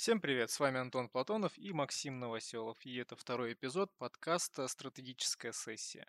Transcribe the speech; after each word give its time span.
Всем 0.00 0.18
привет, 0.18 0.50
с 0.50 0.58
вами 0.58 0.80
Антон 0.80 1.10
Платонов 1.10 1.58
и 1.58 1.74
Максим 1.74 2.20
Новоселов, 2.20 2.78
и 2.86 2.96
это 2.96 3.16
второй 3.16 3.52
эпизод 3.52 3.92
подкаста 3.98 4.66
«Стратегическая 4.66 5.52
сессия». 5.52 6.08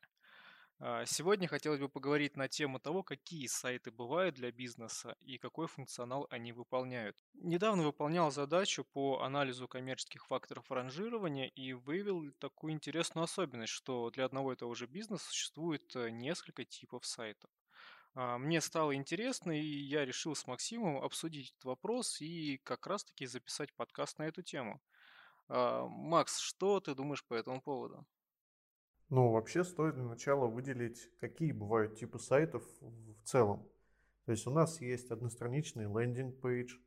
А, 0.79 1.05
сегодня 1.05 1.49
хотелось 1.49 1.81
бы 1.81 1.89
поговорить 1.89 2.37
на 2.37 2.47
тему 2.47 2.79
того, 2.79 3.03
какие 3.03 3.47
сайты 3.47 3.91
бывают 3.91 4.35
для 4.35 4.49
бизнеса 4.53 5.17
и 5.19 5.37
какой 5.37 5.67
функционал 5.67 6.25
они 6.29 6.53
выполняют. 6.53 7.17
Недавно 7.33 7.83
выполнял 7.83 8.31
задачу 8.31 8.85
по 8.93 9.23
анализу 9.23 9.67
коммерческих 9.67 10.25
факторов 10.25 10.71
ранжирования 10.71 11.47
и 11.47 11.73
выявил 11.73 12.31
такую 12.39 12.71
интересную 12.71 13.25
особенность, 13.25 13.73
что 13.73 14.09
для 14.11 14.23
одного 14.23 14.53
и 14.53 14.55
того 14.55 14.73
же 14.73 14.87
бизнеса 14.87 15.25
существует 15.25 15.93
э, 15.97 16.11
несколько 16.11 16.63
типов 16.63 17.05
сайтов. 17.05 17.51
А, 18.13 18.37
мне 18.37 18.61
стало 18.61 18.95
интересно, 18.95 19.51
и 19.51 19.65
я 19.65 20.05
решил 20.05 20.35
с 20.35 20.45
Максимом 20.47 20.97
обсудить 20.97 21.51
этот 21.51 21.65
вопрос 21.65 22.19
и 22.21 22.57
как 22.63 22.87
раз-таки 22.87 23.25
записать 23.25 23.73
подкаст 23.73 24.19
на 24.19 24.23
эту 24.23 24.41
тему. 24.41 24.81
А, 25.47 25.87
Макс, 25.87 26.39
что 26.39 26.79
ты 26.79 26.93
думаешь 26.93 27.25
по 27.25 27.33
этому 27.33 27.61
поводу? 27.61 28.05
Ну, 29.09 29.31
вообще 29.31 29.63
стоит 29.63 29.95
для 29.95 30.03
начала 30.03 30.47
выделить, 30.47 31.09
какие 31.19 31.51
бывают 31.51 31.97
типы 31.97 32.19
сайтов 32.19 32.63
в 32.79 33.23
целом. 33.23 33.67
То 34.25 34.31
есть 34.31 34.47
у 34.47 34.51
нас 34.51 34.79
есть 34.79 35.11
одностраничный 35.11 35.85
landing 35.85 36.39
page, 36.39 36.77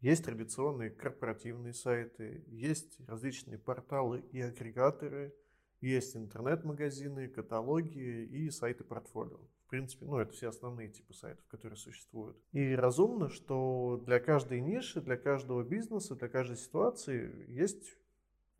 есть 0.00 0.24
традиционные 0.24 0.90
корпоративные 0.90 1.72
сайты, 1.72 2.44
есть 2.48 2.98
различные 3.06 3.58
порталы 3.58 4.20
и 4.32 4.40
агрегаторы, 4.40 5.34
есть 5.80 6.16
интернет-магазины, 6.16 7.28
каталоги 7.28 8.24
и 8.24 8.50
сайты 8.50 8.84
портфолио. 8.84 9.40
В 9.66 9.68
принципе, 9.68 10.06
ну, 10.06 10.18
это 10.18 10.32
все 10.32 10.48
основные 10.48 10.88
типы 10.88 11.12
сайтов, 11.12 11.44
которые 11.48 11.76
существуют. 11.76 12.36
И 12.52 12.74
разумно, 12.76 13.28
что 13.28 14.00
для 14.06 14.20
каждой 14.20 14.60
ниши, 14.60 15.00
для 15.00 15.16
каждого 15.16 15.64
бизнеса, 15.64 16.14
для 16.14 16.28
каждой 16.28 16.56
ситуации 16.56 17.44
есть 17.48 17.98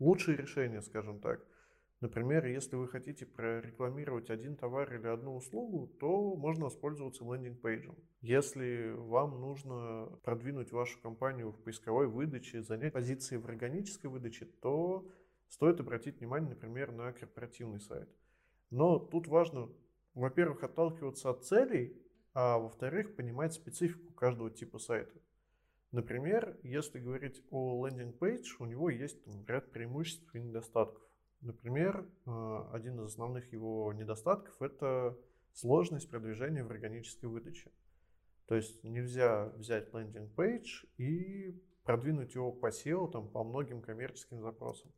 лучшие 0.01 0.37
решения, 0.37 0.83
скажем 0.83 1.21
так. 1.21 1.47
Например, 2.01 2.45
если 2.45 2.75
вы 2.75 2.89
хотите 2.89 3.25
прорекламировать 3.25 4.31
один 4.31 4.57
товар 4.57 4.93
или 4.93 5.07
одну 5.07 5.37
услугу, 5.37 5.87
то 5.99 6.35
можно 6.35 6.65
воспользоваться 6.65 7.25
лендинг-пейджем. 7.25 7.95
Если 8.21 8.91
вам 8.97 9.41
нужно 9.41 10.11
продвинуть 10.25 10.73
вашу 10.73 11.01
компанию 11.01 11.53
в 11.53 11.63
поисковой 11.63 12.09
выдаче, 12.09 12.63
занять 12.63 12.93
позиции 12.93 13.37
в 13.37 13.47
органической 13.47 14.09
выдаче, 14.09 14.47
то 14.61 15.09
стоит 15.49 15.79
обратить 15.79 16.19
внимание, 16.19 16.51
например, 16.51 16.91
на 16.91 17.13
корпоративный 17.13 17.81
сайт. 17.81 18.09
Но 18.71 18.99
тут 18.99 19.29
важно, 19.29 19.71
во-первых, 20.17 20.65
отталкиваться 20.65 21.31
от 21.31 21.45
целей, 21.45 21.95
а 22.33 22.59
во-вторых, 22.59 23.15
понимать 23.15 23.53
специфику 23.53 24.13
каждого 24.15 24.51
типа 24.51 24.79
сайта. 24.79 25.21
Например, 25.93 26.59
если 26.63 26.99
говорить 26.99 27.45
о 27.51 27.87
landing 27.87 28.27
page, 28.27 28.57
у 28.59 28.65
него 28.65 28.91
есть 28.91 29.23
там, 29.25 29.45
ряд 29.47 29.71
преимуществ 29.71 30.35
и 30.35 30.41
недостатков. 30.41 31.03
Например, 31.43 32.09
э, 32.27 32.65
один 32.73 32.99
из 33.01 33.13
основных 33.13 33.53
его 33.53 33.93
недостатков– 33.93 34.55
это 34.61 35.17
сложность 35.53 36.11
продвижения 36.11 36.65
в 36.65 36.71
органической 36.71 37.27
выдаче. 37.27 37.71
То 38.47 38.55
есть 38.57 38.83
нельзя 38.85 39.47
взять 39.57 39.93
landing 39.93 40.51
page 40.51 40.85
и 40.97 41.63
продвинуть 41.85 42.35
его 42.35 42.53
по 42.53 42.69
SEO 42.69 43.11
там, 43.11 43.29
по 43.29 43.45
многим 43.45 43.83
коммерческим 43.83 44.41
запросам. 44.41 44.91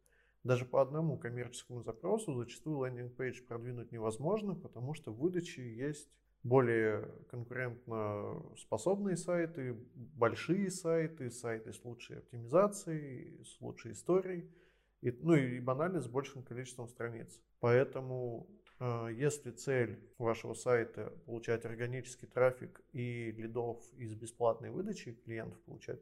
Даже 0.48 0.64
по 0.64 0.80
одному 0.80 1.18
коммерческому 1.18 1.82
запросу 1.82 2.34
зачастую 2.34 2.78
landing 2.78 3.19
page 3.19 3.42
продвинуть 3.46 3.92
невозможно, 3.92 4.54
потому 4.54 4.94
что 4.94 5.12
в 5.12 5.18
выдаче 5.18 5.62
есть 5.74 6.08
более 6.42 7.12
конкурентно 7.30 8.42
способные 8.56 9.16
сайты, 9.16 9.76
большие 9.94 10.70
сайты, 10.70 11.30
сайты 11.30 11.72
с 11.72 11.84
лучшей 11.84 12.18
оптимизацией, 12.18 13.44
с 13.44 13.60
лучшей 13.60 13.92
историей– 13.92 14.50
и, 15.00 15.12
ну 15.22 15.34
и 15.34 15.60
банально 15.60 16.00
с 16.00 16.08
большим 16.08 16.42
количеством 16.42 16.88
страниц. 16.88 17.40
Поэтому 17.60 18.48
э, 18.80 19.08
если 19.12 19.50
цель 19.52 19.98
вашего 20.18 20.54
сайта 20.54 21.12
получать 21.26 21.64
органический 21.64 22.26
трафик 22.26 22.80
и 22.92 23.30
лидов 23.32 23.80
из 23.96 24.14
бесплатной 24.14 24.70
выдачи 24.70 25.12
клиентов 25.12 25.60
получать, 25.60 26.00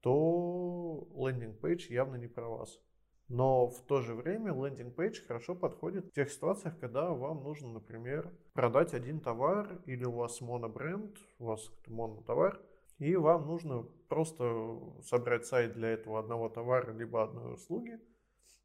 то 0.00 1.08
landing 1.14 1.64
page 1.64 1.92
явно 1.92 2.16
не 2.16 2.26
про 2.26 2.48
вас. 2.48 2.80
Но 3.28 3.68
в 3.68 3.82
то 3.82 4.00
же 4.00 4.14
время 4.14 4.52
landing 4.52 4.95
page 4.95 5.20
хорошо 5.26 5.54
подходит 5.54 6.06
в 6.06 6.12
тех 6.12 6.30
ситуациях, 6.30 6.78
когда 6.78 7.10
вам 7.10 7.42
нужно, 7.42 7.68
например, 7.68 8.32
продать 8.54 8.94
один 8.94 9.20
товар 9.20 9.82
или 9.84 10.04
у 10.04 10.12
вас 10.12 10.40
монобренд, 10.40 11.14
у 11.38 11.44
вас 11.44 11.70
монотовар, 11.86 12.58
и 12.98 13.14
вам 13.16 13.46
нужно 13.46 13.82
просто 14.08 14.80
собрать 15.04 15.46
сайт 15.46 15.74
для 15.74 15.90
этого 15.90 16.18
одного 16.18 16.48
товара 16.48 16.90
либо 16.92 17.22
одной 17.22 17.54
услуги 17.54 18.00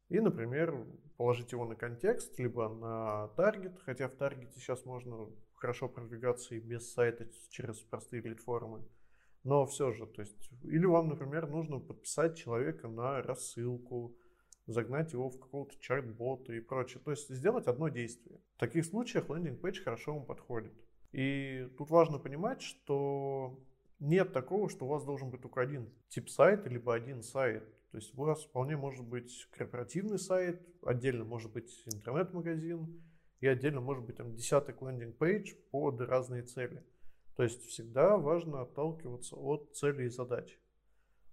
и, 0.08 0.20
например, 0.20 0.86
положить 1.16 1.52
его 1.52 1.66
на 1.66 1.76
контекст, 1.76 2.38
либо 2.38 2.68
на 2.68 3.28
таргет, 3.36 3.78
хотя 3.84 4.08
в 4.08 4.14
таргете 4.14 4.60
сейчас 4.60 4.84
можно 4.84 5.28
хорошо 5.54 5.88
продвигаться 5.88 6.54
и 6.54 6.60
без 6.60 6.92
сайта 6.92 7.26
через 7.50 7.80
простые 7.80 8.22
лид-формы. 8.22 8.82
Но 9.44 9.66
все 9.66 9.92
же, 9.92 10.06
то 10.06 10.22
есть, 10.22 10.50
или 10.62 10.86
вам, 10.86 11.08
например, 11.08 11.48
нужно 11.48 11.78
подписать 11.78 12.36
человека 12.36 12.88
на 12.88 13.22
рассылку, 13.22 14.16
загнать 14.66 15.12
его 15.12 15.28
в 15.28 15.38
какого-то 15.38 15.78
чат-бота 15.78 16.52
и 16.52 16.60
прочее. 16.60 17.00
То 17.04 17.10
есть 17.10 17.28
сделать 17.28 17.66
одно 17.66 17.88
действие. 17.88 18.40
В 18.56 18.60
таких 18.60 18.84
случаях 18.84 19.28
landing 19.28 19.62
page 19.62 19.82
хорошо 19.82 20.14
вам 20.14 20.26
подходит. 20.26 20.72
И 21.12 21.68
тут 21.78 21.90
важно 21.90 22.18
понимать, 22.18 22.62
что 22.62 23.60
нет 24.00 24.32
такого, 24.32 24.68
что 24.68 24.86
у 24.86 24.88
вас 24.88 25.04
должен 25.04 25.30
быть 25.30 25.42
только 25.42 25.60
один 25.60 25.92
тип 26.08 26.28
сайта, 26.28 26.68
либо 26.68 26.94
один 26.94 27.22
сайт. 27.22 27.64
То 27.90 27.98
есть 27.98 28.12
у 28.18 28.22
вас 28.22 28.44
вполне 28.44 28.76
может 28.76 29.06
быть 29.06 29.46
корпоративный 29.52 30.18
сайт, 30.18 30.60
отдельно 30.82 31.24
может 31.24 31.52
быть 31.52 31.84
интернет-магазин, 31.86 33.00
и 33.40 33.46
отдельно 33.46 33.80
может 33.80 34.04
быть 34.04 34.16
там 34.16 34.34
десяток 34.34 34.82
landing 34.82 35.28
page 35.28 35.54
под 35.70 36.00
разные 36.00 36.42
цели. 36.42 36.84
То 37.36 37.42
есть 37.42 37.62
всегда 37.66 38.16
важно 38.16 38.62
отталкиваться 38.62 39.36
от 39.36 39.74
целей 39.74 40.06
и 40.06 40.08
задач. 40.08 40.58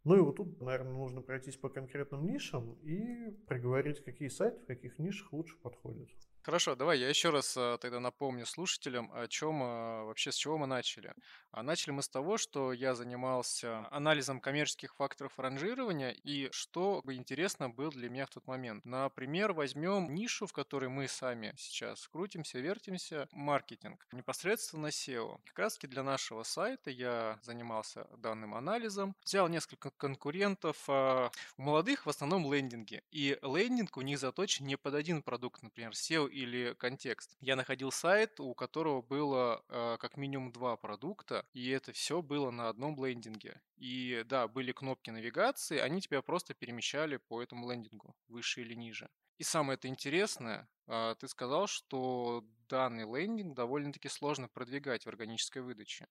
Ну 0.03 0.17
и 0.17 0.19
вот 0.19 0.37
тут, 0.37 0.59
наверное, 0.59 0.93
нужно 0.93 1.21
пройтись 1.21 1.57
по 1.57 1.69
конкретным 1.69 2.25
нишам 2.25 2.73
и 2.81 3.31
проговорить, 3.47 4.03
какие 4.03 4.29
сайты 4.29 4.59
в 4.59 4.65
каких 4.65 4.97
нишах 4.97 5.31
лучше 5.31 5.57
подходят. 5.57 6.09
Хорошо, 6.43 6.75
давай 6.75 6.97
я 6.97 7.07
еще 7.07 7.29
раз 7.29 7.53
а, 7.55 7.77
тогда 7.77 7.99
напомню 7.99 8.47
слушателям, 8.47 9.11
о 9.13 9.27
чем 9.27 9.61
а, 9.61 10.05
вообще, 10.05 10.31
с 10.31 10.35
чего 10.35 10.57
мы 10.57 10.65
начали. 10.65 11.13
А 11.51 11.61
начали 11.61 11.91
мы 11.91 12.01
с 12.01 12.09
того, 12.09 12.37
что 12.37 12.73
я 12.73 12.95
занимался 12.95 13.87
анализом 13.91 14.39
коммерческих 14.39 14.95
факторов 14.95 15.37
ранжирования 15.37 16.09
и 16.09 16.49
что 16.51 17.03
интересно 17.05 17.69
было 17.69 17.91
для 17.91 18.09
меня 18.09 18.25
в 18.25 18.31
тот 18.31 18.47
момент. 18.47 18.83
Например, 18.85 19.53
возьмем 19.53 20.15
нишу, 20.15 20.47
в 20.47 20.53
которой 20.53 20.89
мы 20.89 21.07
сами 21.07 21.53
сейчас 21.57 22.07
крутимся, 22.07 22.57
вертимся, 22.57 23.27
маркетинг, 23.33 24.07
непосредственно 24.11 24.87
SEO. 24.87 25.39
Как 25.45 25.59
раз 25.59 25.75
таки 25.75 25.85
для 25.85 26.01
нашего 26.01 26.41
сайта 26.41 26.89
я 26.89 27.37
занимался 27.43 28.07
данным 28.17 28.55
анализом, 28.55 29.15
взял 29.23 29.47
несколько 29.47 29.91
конкурентов, 29.91 30.89
у 30.89 31.29
молодых 31.57 32.07
в 32.07 32.09
основном 32.09 32.51
лендинги, 32.51 33.03
и 33.11 33.37
лендинг 33.43 33.95
у 33.97 34.01
них 34.01 34.17
заточен 34.17 34.65
не 34.65 34.75
под 34.75 34.95
один 34.95 35.21
продукт, 35.21 35.61
например, 35.61 35.91
SEO 35.91 36.30
или 36.31 36.73
контекст. 36.73 37.35
Я 37.39 37.55
находил 37.55 37.91
сайт, 37.91 38.39
у 38.39 38.53
которого 38.53 39.01
было 39.01 39.63
э, 39.67 39.97
как 39.99 40.17
минимум 40.17 40.51
два 40.51 40.77
продукта, 40.77 41.45
и 41.53 41.69
это 41.69 41.91
все 41.91 42.21
было 42.21 42.51
на 42.51 42.69
одном 42.69 43.03
лендинге. 43.03 43.61
И 43.77 44.23
да, 44.25 44.47
были 44.47 44.71
кнопки 44.71 45.09
навигации, 45.09 45.77
они 45.77 46.01
тебя 46.01 46.21
просто 46.21 46.53
перемещали 46.53 47.17
по 47.17 47.41
этому 47.41 47.69
лендингу, 47.69 48.15
выше 48.27 48.61
или 48.61 48.73
ниже. 48.73 49.09
И 49.37 49.43
самое 49.43 49.75
это 49.75 49.87
интересное, 49.87 50.69
э, 50.87 51.15
ты 51.19 51.27
сказал, 51.27 51.67
что 51.67 52.45
данный 52.69 53.05
лендинг 53.05 53.55
довольно-таки 53.55 54.07
сложно 54.07 54.47
продвигать 54.47 55.05
в 55.05 55.09
органической 55.09 55.59
выдаче. 55.59 56.07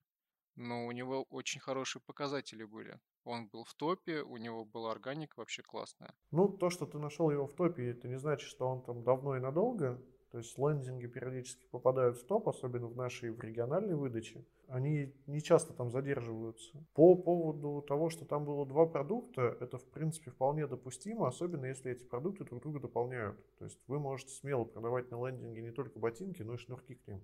Но 0.55 0.85
у 0.85 0.91
него 0.91 1.23
очень 1.23 1.61
хорошие 1.61 2.01
показатели 2.01 2.63
были. 2.63 2.99
Он 3.23 3.47
был 3.47 3.63
в 3.63 3.73
топе, 3.73 4.21
у 4.21 4.37
него 4.37 4.65
была 4.65 4.91
органика 4.91 5.35
вообще 5.37 5.61
классная. 5.61 6.13
Ну, 6.31 6.49
то, 6.49 6.69
что 6.69 6.85
ты 6.85 6.97
нашел 6.97 7.29
его 7.29 7.47
в 7.47 7.53
топе, 7.53 7.91
это 7.91 8.07
не 8.07 8.17
значит, 8.17 8.49
что 8.49 8.67
он 8.67 8.81
там 8.81 9.03
давно 9.03 9.37
и 9.37 9.39
надолго. 9.39 10.01
То 10.31 10.37
есть 10.37 10.57
лендинги 10.57 11.07
периодически 11.07 11.67
попадают 11.71 12.17
в 12.17 12.25
топ, 12.25 12.47
особенно 12.47 12.87
в 12.87 12.95
нашей 12.95 13.31
в 13.31 13.41
региональной 13.41 13.95
выдаче. 13.95 14.45
Они 14.69 15.13
не 15.27 15.41
часто 15.41 15.73
там 15.73 15.91
задерживаются. 15.91 16.85
По 16.93 17.15
поводу 17.15 17.81
того, 17.85 18.09
что 18.09 18.23
там 18.23 18.45
было 18.45 18.65
два 18.65 18.85
продукта, 18.85 19.57
это 19.59 19.77
в 19.77 19.83
принципе 19.89 20.31
вполне 20.31 20.67
допустимо, 20.67 21.27
особенно 21.27 21.65
если 21.65 21.91
эти 21.91 22.05
продукты 22.05 22.45
друг 22.45 22.61
друга 22.61 22.79
дополняют. 22.79 23.37
То 23.57 23.65
есть 23.65 23.77
вы 23.87 23.99
можете 23.99 24.33
смело 24.33 24.63
продавать 24.63 25.11
на 25.11 25.27
лендинге 25.27 25.61
не 25.61 25.71
только 25.71 25.99
ботинки, 25.99 26.41
но 26.43 26.53
и 26.53 26.57
шнурки 26.57 26.95
к 26.95 27.05
ним. 27.07 27.21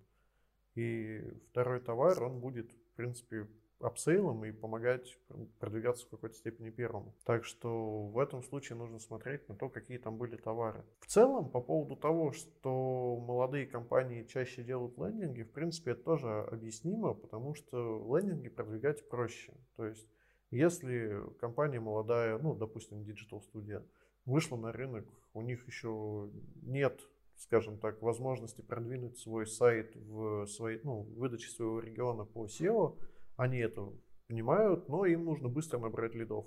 И 0.75 1.23
второй 1.49 1.79
товар, 1.79 2.21
он 2.21 2.41
будет, 2.41 2.69
принципе, 2.97 3.47
апсейлом 3.79 4.43
и 4.43 4.51
помогать 4.51 5.19
продвигаться 5.59 6.05
в 6.05 6.09
какой-то 6.09 6.35
степени 6.35 6.71
первому. 6.71 7.15
Так 7.25 7.45
что 7.45 8.07
в 8.07 8.17
этом 8.19 8.41
случае 8.41 8.77
нужно 8.77 8.99
смотреть 8.99 9.47
на 9.47 9.55
то, 9.55 9.69
какие 9.69 9.99
там 9.99 10.17
были 10.17 10.35
товары. 10.35 10.83
В 10.99 11.05
целом, 11.05 11.49
по 11.49 11.61
поводу 11.61 11.95
того, 11.95 12.31
что 12.31 13.23
молодые 13.25 13.67
компании 13.67 14.23
чаще 14.23 14.63
делают 14.63 14.97
лендинги, 14.97 15.43
в 15.43 15.51
принципе, 15.51 15.91
это 15.91 16.03
тоже 16.03 16.27
объяснимо, 16.51 17.13
потому 17.13 17.53
что 17.53 18.03
лендинги 18.17 18.49
продвигать 18.49 19.07
проще. 19.09 19.53
То 19.75 19.85
есть 19.85 20.07
Если 20.49 21.21
компания 21.39 21.79
молодая, 21.79 22.37
ну, 22.37 22.55
допустим, 22.55 23.01
Digital 23.01 23.41
Studio, 23.41 23.85
вышла 24.25 24.55
на 24.55 24.71
рынок, 24.71 25.05
у 25.33 25.41
них 25.41 25.67
еще 25.67 26.29
нет, 26.61 27.01
скажем 27.37 27.77
так, 27.77 28.01
возможности 28.01 28.61
продвинуть 28.61 29.17
свой 29.17 29.45
сайт 29.45 29.95
в 29.95 30.45
своей, 30.47 30.79
ну, 30.83 31.03
выдаче 31.15 31.49
своего 31.49 31.79
региона 31.79 32.25
по 32.25 32.45
SEO, 32.45 32.97
они 33.35 33.59
это 33.59 33.93
понимают, 34.27 34.89
но 34.89 35.05
им 35.05 35.25
нужно 35.25 35.47
быстро 35.47 35.79
набрать 35.79 36.15
лидов. 36.15 36.45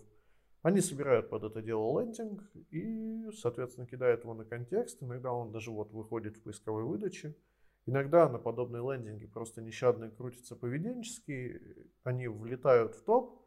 Они 0.63 0.81
собирают 0.81 1.31
под 1.31 1.45
это 1.45 1.63
дело 1.63 2.01
лендинг 2.01 2.43
и, 2.71 3.31
соответственно, 3.33 3.87
кидают 3.87 4.25
его 4.25 4.35
на 4.35 4.45
контекст. 4.45 5.03
Иногда 5.03 5.33
он 5.33 5.53
даже 5.53 5.71
вот 5.71 5.93
выходит 5.93 6.37
в 6.37 6.43
поисковой 6.43 6.85
выдаче. 6.85 7.35
Иногда 7.87 8.29
на 8.29 8.39
подобные 8.39 8.83
лендинги 8.83 9.27
просто 9.27 9.63
нещадно 9.63 10.11
крутятся 10.11 10.55
поведенческие, 10.55 11.89
они 12.05 12.29
влетают 12.29 12.95
в 12.95 13.03
топ, 13.05 13.41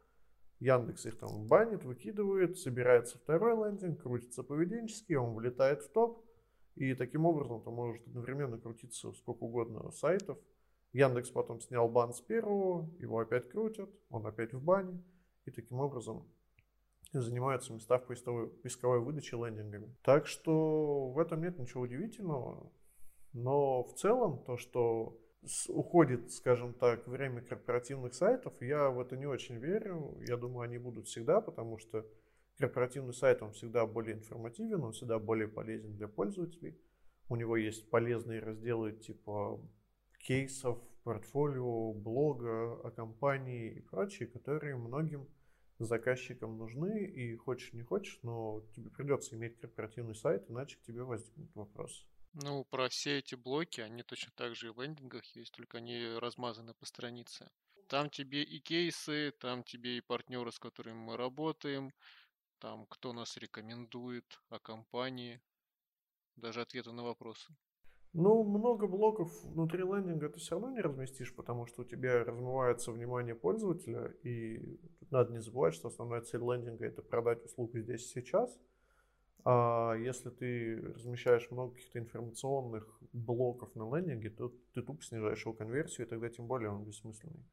Яндекс 0.60 1.06
их 1.06 1.18
там 1.18 1.48
банит, 1.48 1.84
выкидывает, 1.84 2.58
собирается 2.58 3.18
второй 3.18 3.56
лендинг, 3.68 4.02
крутится 4.02 4.44
поведенческий, 4.44 5.16
он 5.16 5.36
влетает 5.36 5.84
в 5.84 5.92
топ, 5.92 6.26
и 6.76 6.96
таким 6.96 7.26
образом 7.26 7.62
ты 7.62 7.70
может 7.70 8.06
одновременно 8.08 8.58
крутиться 8.58 9.12
сколько 9.14 9.44
угодно 9.44 9.92
сайтов. 9.92 10.38
Яндекс 10.92 11.30
потом 11.32 11.60
снял 11.60 11.88
бан 11.90 12.14
с 12.14 12.22
первого, 12.22 12.90
его 13.00 13.20
опять 13.20 13.50
крутят, 13.50 13.90
он 14.10 14.28
опять 14.28 14.54
в 14.54 14.64
бане, 14.64 15.04
и 15.46 15.52
таким 15.52 15.80
образом 15.80 16.28
занимаются 17.12 17.74
места 17.74 17.98
в 17.98 18.06
поисковой, 18.06 18.48
поисковой 18.48 19.00
выдаче 19.00 19.38
лендингами. 19.38 19.96
Так 20.04 20.28
что 20.28 21.10
в 21.10 21.20
этом 21.20 21.42
нет 21.42 21.58
ничего 21.58 21.84
удивительного. 21.84 22.72
Но 23.34 23.84
в 23.84 23.94
целом 23.96 24.44
то, 24.44 24.58
что 24.58 25.20
уходит, 25.70 26.32
скажем 26.32 26.74
так, 26.74 27.08
время 27.08 27.42
корпоративных 27.42 28.14
сайтов, 28.14 28.54
я 28.62 28.90
в 28.90 29.00
это 29.00 29.18
не 29.18 29.26
очень 29.26 29.58
верю. 29.58 30.18
Я 30.28 30.38
думаю, 30.38 30.62
они 30.62 30.78
будут 30.78 31.08
всегда, 31.08 31.42
потому 31.42 31.78
что 31.78 32.06
корпоративный 32.58 33.14
сайт, 33.14 33.42
он 33.42 33.54
всегда 33.54 33.86
более 33.86 34.16
информативен, 34.16 34.84
он 34.84 34.94
всегда 34.94 35.20
более 35.20 35.48
полезен 35.48 35.96
для 35.96 36.08
пользователей. 36.08 36.78
У 37.30 37.36
него 37.36 37.58
есть 37.58 37.90
полезные 37.90 38.40
разделы 38.40 38.94
типа 38.94 39.60
кейсов, 40.20 40.80
портфолио, 41.04 41.94
блога 41.94 42.74
о 42.82 42.92
компании 42.92 43.74
и 43.74 43.82
прочие, 43.82 44.28
которые 44.28 44.76
многим 44.78 45.28
заказчикам 45.80 46.58
нужны, 46.58 47.06
и 47.06 47.36
хочешь 47.36 47.74
не 47.74 47.82
хочешь, 47.82 48.20
но 48.24 48.62
тебе 48.76 48.90
придется 48.90 49.36
иметь 49.36 49.60
корпоративный 49.60 50.16
сайт, 50.16 50.50
иначе 50.50 50.78
к 50.78 50.84
тебе 50.84 51.04
возникнут 51.04 51.54
вопросы. 51.56 52.06
Ну, 52.34 52.66
про 52.66 52.90
все 52.90 53.20
эти 53.20 53.36
блоки, 53.36 53.82
они 53.82 54.02
точно 54.02 54.32
так 54.36 54.56
же 54.56 54.68
и 54.68 54.70
в 54.72 54.82
лендингах 54.82 55.24
есть, 55.36 55.54
только 55.54 55.78
они 55.78 56.18
размазаны 56.20 56.74
по 56.74 56.86
странице. 56.86 57.50
Там 57.88 58.10
тебе 58.10 58.44
и 58.44 58.60
кейсы, 58.60 59.34
там 59.40 59.64
тебе 59.64 59.98
и 59.98 60.02
партнеры, 60.02 60.52
с 60.52 60.58
которыми 60.58 60.98
мы 60.98 61.18
работаем, 61.18 61.92
там 62.64 62.86
кто 62.88 63.12
нас 63.12 63.36
рекомендует, 63.36 64.42
о 64.50 64.58
компании, 64.58 65.42
даже 66.38 66.62
ответы 66.62 66.94
на 66.94 67.04
вопросы. 67.04 67.54
Ну, 68.14 68.44
много 68.44 68.88
блоков 68.88 69.32
внутри 69.44 69.84
лендинга 69.84 70.30
ты 70.30 70.40
все 70.40 70.56
равно 70.56 70.72
не 70.72 70.80
разместишь, 70.80 71.36
потому 71.36 71.66
что 71.66 71.82
у 71.82 71.86
тебя 71.86 72.24
размывается 72.24 72.94
внимание 72.94 73.36
пользователя, 73.36 74.14
и 74.24 74.80
надо 75.12 75.34
не 75.34 75.42
забывать, 75.42 75.74
что 75.74 75.90
основная 75.90 76.22
цель 76.22 76.40
лендинга 76.40 76.86
это 76.86 77.02
продать 77.02 77.44
услугу 77.44 77.80
здесь 77.80 78.06
и 78.06 78.22
сейчас– 78.22 78.58
а 79.46 79.96
если 79.96 80.30
ты 80.30 80.82
размещаешь 80.96 81.52
много 81.52 81.74
каких-то 81.74 82.00
информационных 82.00 82.88
блоков 83.12 83.76
на 83.76 83.94
лендинге, 83.94 84.30
то 84.30 84.54
ты 84.74 84.82
тупо 84.82 85.04
снижаешь 85.04 85.44
его 85.44 85.54
конверсию, 85.54 86.08
и 86.08 86.10
тогда 86.10 86.30
тем 86.30 86.48
более 86.48 86.70
он 86.70 86.86
бессмысленный. 86.86 87.44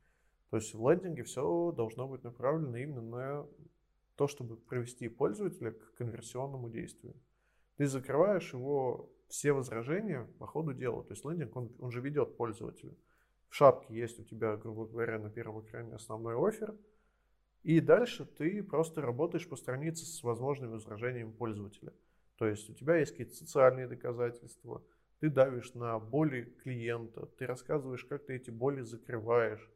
То 0.51 0.59
есть 0.59 0.73
в 0.73 0.89
лендинге 0.89 1.25
все 1.25 1.73
должно 1.73 2.07
быть 2.07 2.23
направлено 2.23 2.77
именно 2.77 3.03
на 3.03 3.47
то, 4.21 4.29
чтобы 4.29 4.57
привести 4.57 5.09
пользователя 5.09 5.71
к 5.73 5.95
конверсионному 5.95 6.69
действию. 6.69 7.15
Ты 7.79 7.87
закрываешь 7.87 8.53
его 8.53 9.11
все 9.29 9.53
возражения 9.53 10.29
по 10.39 10.47
ходу 10.47 10.75
дела. 10.75 11.03
То 11.05 11.15
есть 11.15 11.25
лендинг, 11.25 11.57
он, 11.57 11.71
он 11.79 11.91
же 11.91 12.03
ведет 12.03 12.37
пользователя. 12.37 12.95
В 13.49 13.55
шапке 13.55 13.95
есть 13.95 14.21
у 14.21 14.25
тебя, 14.25 14.57
грубо 14.57 14.87
говоря, 14.87 15.19
на 15.19 15.31
первом 15.31 15.63
экране 15.65 15.95
основной 15.95 16.37
офер– 16.37 16.77
и 17.63 17.81
дальше 17.81 18.25
ты 18.25 18.63
просто 18.63 19.03
работаешь 19.03 19.49
по 19.49 19.57
странице 19.57 20.07
с 20.07 20.23
возможными 20.23 20.73
возражениями 20.73 21.31
пользователя. 21.31 21.93
То 22.37 22.47
есть 22.47 22.71
у 22.71 22.75
тебя 22.75 22.97
есть 22.97 23.13
какие-то 23.13 23.35
социальные 23.35 23.87
доказательства, 23.87 24.83
ты 25.19 25.29
давишь 25.29 25.75
на 25.75 25.99
боли 25.99 26.45
клиента, 26.63 27.27
ты 27.27 27.47
рассказываешь, 27.47 28.05
как 28.05 28.25
ты 28.25 28.37
эти 28.37 28.51
боли 28.51 28.81
закрываешь, 28.81 29.71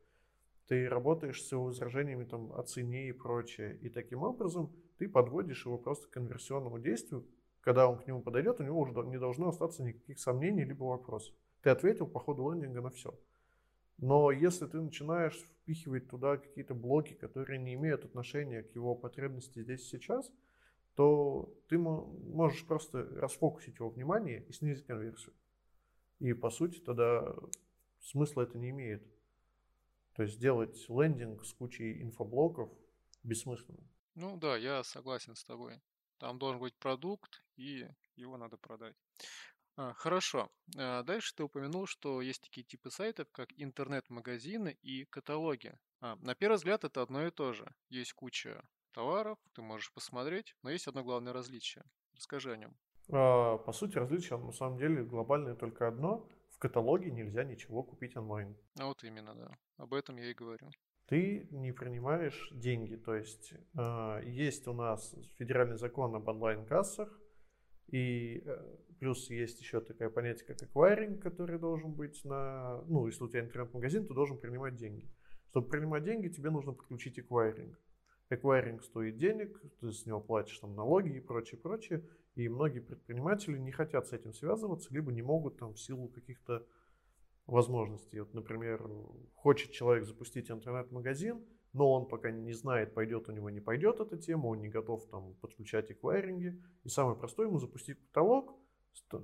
ты 0.66 0.88
работаешь 0.88 1.42
с 1.42 1.52
его 1.52 1.64
возражениями 1.64 2.24
там, 2.24 2.52
о 2.52 2.62
цене 2.62 3.08
и 3.08 3.12
прочее. 3.12 3.78
И 3.82 3.88
таким 3.88 4.22
образом 4.22 4.72
ты 4.98 5.08
подводишь 5.08 5.66
его 5.66 5.76
просто 5.78 6.08
к 6.08 6.10
конверсионному 6.10 6.78
действию. 6.78 7.26
Когда 7.60 7.88
он 7.88 7.98
к 7.98 8.06
нему 8.06 8.22
подойдет, 8.22 8.60
у 8.60 8.64
него 8.64 8.80
уже 8.80 8.92
не 9.06 9.18
должно 9.18 9.48
остаться 9.48 9.82
никаких 9.82 10.18
сомнений 10.18 10.64
либо 10.64 10.84
вопросов. 10.84 11.34
Ты 11.62 11.70
ответил 11.70 12.06
по 12.06 12.20
ходу 12.20 12.50
лендинга 12.50 12.82
на 12.82 12.90
все. 12.90 13.18
Но 13.98 14.30
если 14.30 14.66
ты 14.66 14.80
начинаешь 14.80 15.36
впихивать 15.36 16.08
туда 16.08 16.36
какие-то 16.36 16.74
блоки, 16.74 17.14
которые 17.14 17.58
не 17.58 17.74
имеют 17.74 18.04
отношения 18.04 18.62
к 18.62 18.74
его 18.74 18.94
потребности 18.94 19.62
здесь 19.62 19.82
и 19.82 19.96
сейчас, 19.96 20.30
то 20.94 21.52
ты 21.68 21.78
можешь 21.78 22.64
просто 22.66 23.04
расфокусить 23.20 23.78
его 23.78 23.90
внимание 23.90 24.44
и 24.48 24.52
снизить 24.52 24.86
конверсию. 24.86 25.34
И 26.20 26.32
по 26.32 26.50
сути 26.50 26.80
тогда 26.80 27.34
смысла 28.00 28.42
это 28.42 28.58
не 28.58 28.70
имеет. 28.70 29.02
То 30.14 30.22
есть 30.22 30.38
делать 30.38 30.88
лендинг 30.88 31.44
с 31.44 31.52
кучей 31.52 32.02
инфоблоков 32.02 32.70
бессмысленно. 33.22 33.82
Ну 34.14 34.36
да, 34.36 34.56
я 34.56 34.84
согласен 34.84 35.34
с 35.34 35.44
тобой. 35.44 35.80
Там 36.18 36.38
должен 36.38 36.60
быть 36.60 36.74
продукт, 36.76 37.44
и 37.56 37.88
его 38.16 38.36
надо 38.36 38.56
продать. 38.56 38.96
А, 39.76 39.92
хорошо. 39.94 40.50
А, 40.78 41.02
дальше 41.02 41.34
ты 41.34 41.42
упомянул, 41.42 41.86
что 41.86 42.20
есть 42.20 42.42
такие 42.42 42.64
типы 42.64 42.90
сайтов, 42.90 43.28
как 43.32 43.48
интернет-магазины 43.56 44.78
и 44.82 45.04
каталоги. 45.04 45.74
А, 46.00 46.16
на 46.22 46.34
первый 46.36 46.56
взгляд 46.56 46.84
это 46.84 47.02
одно 47.02 47.26
и 47.26 47.30
то 47.30 47.52
же. 47.52 47.74
Есть 47.88 48.12
куча 48.12 48.62
товаров, 48.92 49.38
ты 49.52 49.62
можешь 49.62 49.92
посмотреть, 49.92 50.54
но 50.62 50.70
есть 50.70 50.86
одно 50.86 51.02
главное 51.02 51.32
различие. 51.32 51.84
Расскажи 52.14 52.52
о 52.52 52.56
нем. 52.56 52.76
А, 53.10 53.58
по 53.58 53.72
сути, 53.72 53.98
различие 53.98 54.38
на 54.38 54.52
самом 54.52 54.78
деле 54.78 55.02
глобальное 55.02 55.56
только 55.56 55.88
одно. 55.88 56.28
Каталоге 56.64 57.10
нельзя 57.10 57.44
ничего 57.44 57.82
купить 57.82 58.16
онлайн. 58.16 58.56
А 58.78 58.86
вот 58.86 59.04
именно, 59.04 59.34
да. 59.34 59.50
Об 59.76 59.92
этом 59.92 60.16
я 60.16 60.30
и 60.30 60.34
говорю. 60.34 60.70
Ты 61.06 61.46
не 61.50 61.72
принимаешь 61.72 62.50
деньги. 62.52 62.96
То 62.96 63.14
есть 63.14 63.52
э, 63.76 64.20
есть 64.24 64.66
у 64.66 64.72
нас 64.72 65.14
федеральный 65.36 65.76
закон 65.76 66.14
об 66.14 66.26
онлайн-кассах, 66.26 67.20
и 67.88 68.42
э, 68.46 68.76
Плюс 69.04 69.28
есть 69.28 69.60
еще 69.60 69.82
такое 69.82 70.08
понятие, 70.08 70.46
как 70.46 70.62
эквайринг, 70.62 71.22
который 71.22 71.58
должен 71.58 71.92
быть 71.92 72.24
на... 72.24 72.80
Ну, 72.86 73.06
если 73.06 73.22
у 73.22 73.28
тебя 73.28 73.40
интернет-магазин, 73.40 74.06
ты 74.06 74.14
должен 74.14 74.38
принимать 74.38 74.76
деньги. 74.76 75.06
Чтобы 75.50 75.68
принимать 75.68 76.04
деньги, 76.04 76.28
тебе 76.28 76.48
нужно 76.48 76.72
подключить 76.72 77.18
эквайринг. 77.18 77.78
Эквайринг 78.34 78.82
стоит 78.82 79.16
денег, 79.16 79.60
ты 79.80 79.92
с 79.92 80.06
него 80.06 80.20
платишь 80.20 80.58
там 80.58 80.74
налоги 80.74 81.16
и 81.16 81.20
прочее, 81.20 81.60
прочее. 81.60 82.02
И 82.34 82.48
многие 82.48 82.80
предприниматели 82.80 83.58
не 83.58 83.70
хотят 83.70 84.08
с 84.08 84.12
этим 84.12 84.32
связываться, 84.32 84.92
либо 84.92 85.12
не 85.12 85.22
могут 85.22 85.58
там 85.58 85.74
в 85.74 85.80
силу 85.80 86.08
каких-то 86.08 86.66
возможностей. 87.46 88.20
Вот, 88.20 88.34
например, 88.34 88.88
хочет 89.34 89.70
человек 89.70 90.04
запустить 90.04 90.50
интернет-магазин, 90.50 91.44
но 91.72 91.92
он 91.92 92.08
пока 92.08 92.30
не 92.30 92.52
знает, 92.52 92.94
пойдет 92.94 93.28
у 93.28 93.32
него, 93.32 93.50
не 93.50 93.60
пойдет 93.60 94.00
эта 94.00 94.16
тема, 94.16 94.46
он 94.46 94.60
не 94.60 94.68
готов 94.68 95.06
там 95.08 95.34
подключать 95.34 95.90
эквайринги. 95.90 96.60
И 96.84 96.88
самое 96.88 97.16
простое 97.16 97.46
ему 97.46 97.58
запустить 97.58 97.98
каталог, 98.06 98.54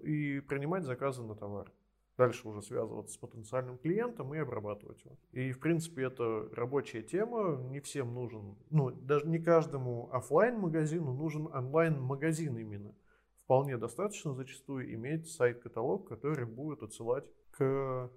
и 0.02 0.40
принимать 0.40 0.84
заказы 0.84 1.22
на 1.22 1.34
товар. 1.34 1.72
Дальше 2.20 2.46
уже 2.46 2.60
связываться 2.60 3.14
с 3.14 3.16
потенциальным 3.16 3.78
клиентом 3.78 4.34
и 4.34 4.36
обрабатывать 4.36 5.02
его. 5.06 5.16
И, 5.32 5.52
в 5.52 5.58
принципе, 5.58 6.02
это 6.02 6.50
рабочая 6.52 7.02
тема. 7.02 7.56
Не 7.70 7.80
всем 7.80 8.12
нужен, 8.12 8.58
ну, 8.68 8.90
даже 8.90 9.26
не 9.26 9.38
каждому 9.38 10.12
офлайн 10.12 10.58
магазину 10.58 11.14
нужен 11.14 11.46
онлайн-магазин 11.46 12.58
именно. 12.58 12.94
Вполне 13.42 13.78
достаточно 13.78 14.34
зачастую 14.34 14.92
иметь 14.92 15.30
сайт-каталог, 15.30 16.08
который 16.08 16.44
будет 16.44 16.82
отсылать 16.82 17.24
к 17.52 18.10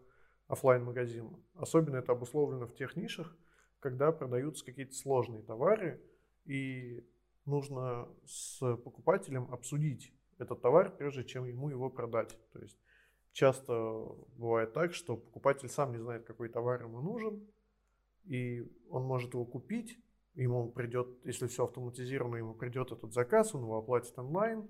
офлайн 0.48 0.84
магазину 0.84 1.42
Особенно 1.54 1.96
это 1.96 2.12
обусловлено 2.12 2.68
в 2.68 2.76
тех 2.76 2.98
нишах, 2.98 3.34
когда 3.80 4.12
продаются 4.12 4.66
какие-то 4.66 4.96
сложные 4.96 5.44
товары, 5.44 6.02
и 6.44 7.08
нужно 7.46 8.10
с 8.26 8.60
покупателем 8.60 9.48
обсудить 9.50 10.14
этот 10.40 10.62
товар, 10.62 10.94
прежде 10.94 11.24
чем 11.24 11.46
ему 11.46 11.70
его 11.70 11.90
продать. 11.90 12.38
То 12.52 12.60
есть 12.60 12.78
часто 13.34 14.16
бывает 14.38 14.74
так, 14.74 14.94
что 14.94 15.18
покупатель 15.18 15.70
сам 15.70 15.92
не 15.92 16.00
знает, 16.00 16.24
какой 16.24 16.50
товар 16.50 16.84
ему 16.84 17.02
нужен, 17.02 17.46
и 18.26 18.66
он 18.90 19.04
может 19.04 19.34
его 19.34 19.46
купить, 19.46 20.00
ему 20.36 20.72
придет, 20.72 21.08
если 21.26 21.48
все 21.48 21.66
автоматизировано, 21.66 22.38
ему 22.38 22.54
придет 22.54 22.92
этот 22.92 23.14
заказ, 23.14 23.54
он 23.54 23.64
его 23.64 23.78
оплатит 23.78 24.18
онлайн, 24.18 24.68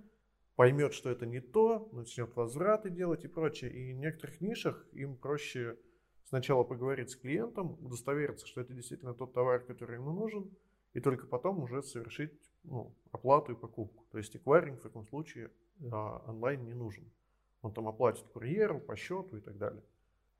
поймет, 0.55 0.93
что 0.93 1.09
это 1.09 1.25
не 1.25 1.39
то, 1.39 1.89
начнет 1.91 2.35
возвраты 2.35 2.89
делать 2.89 3.23
и 3.25 3.27
прочее. 3.27 3.71
И 3.71 3.93
в 3.93 3.97
некоторых 3.97 4.41
нишах 4.41 4.87
им 4.93 5.15
проще 5.15 5.77
сначала 6.25 6.63
поговорить 6.63 7.11
с 7.11 7.15
клиентом, 7.15 7.77
удостовериться, 7.83 8.47
что 8.47 8.61
это 8.61 8.73
действительно 8.73 9.13
тот 9.13 9.33
товар, 9.33 9.59
который 9.61 9.97
ему 9.97 10.11
нужен, 10.11 10.51
и 10.93 10.99
только 10.99 11.27
потом 11.27 11.61
уже 11.61 11.81
совершить 11.81 12.33
ну, 12.63 12.95
оплату 13.11 13.53
и 13.53 13.55
покупку. 13.55 14.05
То 14.11 14.17
есть 14.17 14.35
эквайринг 14.35 14.79
в 14.79 14.83
таком 14.83 15.07
случае 15.07 15.51
а, 15.91 16.23
онлайн 16.27 16.63
не 16.65 16.73
нужен. 16.73 17.11
Он 17.63 17.73
там 17.73 17.87
оплатит 17.87 18.27
курьеру 18.27 18.79
по 18.79 18.95
счету 18.95 19.37
и 19.37 19.39
так 19.39 19.57
далее. 19.57 19.81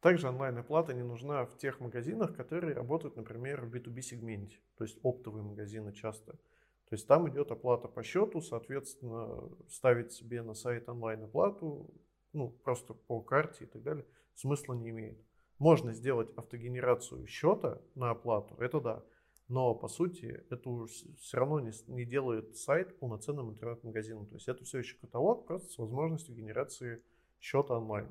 Также 0.01 0.27
онлайн-оплата 0.27 0.94
не 0.94 1.03
нужна 1.03 1.46
в 1.46 1.58
тех 1.58 1.80
магазинах, 1.80 2.36
которые 2.36 2.74
работают, 2.74 3.15
например, 3.15 3.62
в 3.62 3.74
B2B 3.74 4.01
сегменте, 4.01 4.60
то 4.77 4.84
есть 4.84 5.00
оптовые 5.01 5.44
магазины 5.44 5.94
часто. 5.94 6.34
То 6.34 6.96
есть 6.96 7.08
там 7.08 7.30
идет 7.30 7.50
оплата 7.51 7.88
по 7.88 8.03
счету, 8.03 8.42
соответственно, 8.42 9.50
ставить 9.70 10.12
себе 10.12 10.44
на 10.44 10.53
сайт 10.53 10.89
онлайн-оплату, 10.89 11.89
ну, 12.34 12.50
просто 12.50 12.94
по 12.94 13.22
карте 13.22 13.63
и 13.63 13.68
так 13.68 13.82
далее, 13.82 14.06
смысла 14.36 14.74
не 14.74 14.89
имеет. 14.89 15.18
Можно 15.60 15.94
сделать 15.94 16.30
автогенерацию 16.36 17.25
счета 17.25 17.82
на 17.96 18.12
оплату, 18.12 18.56
это 18.60 18.82
да, 18.82 19.06
но 19.48 19.74
по 19.74 19.88
сути 19.88 20.44
это 20.50 20.86
все 21.20 21.38
равно 21.38 21.62
не, 21.62 21.72
не 21.88 22.03
делает 22.03 22.58
сайт 22.58 23.00
полноценным 23.00 23.51
интернет-магазином. 23.51 24.25
То 24.25 24.36
есть 24.36 24.50
это 24.50 24.65
все 24.65 24.80
еще 24.80 24.98
каталог, 24.98 25.46
просто 25.46 25.70
с 25.70 25.77
возможностью 25.77 26.36
генерации 26.36 27.01
счета 27.43 27.77
онлайн. 27.77 28.07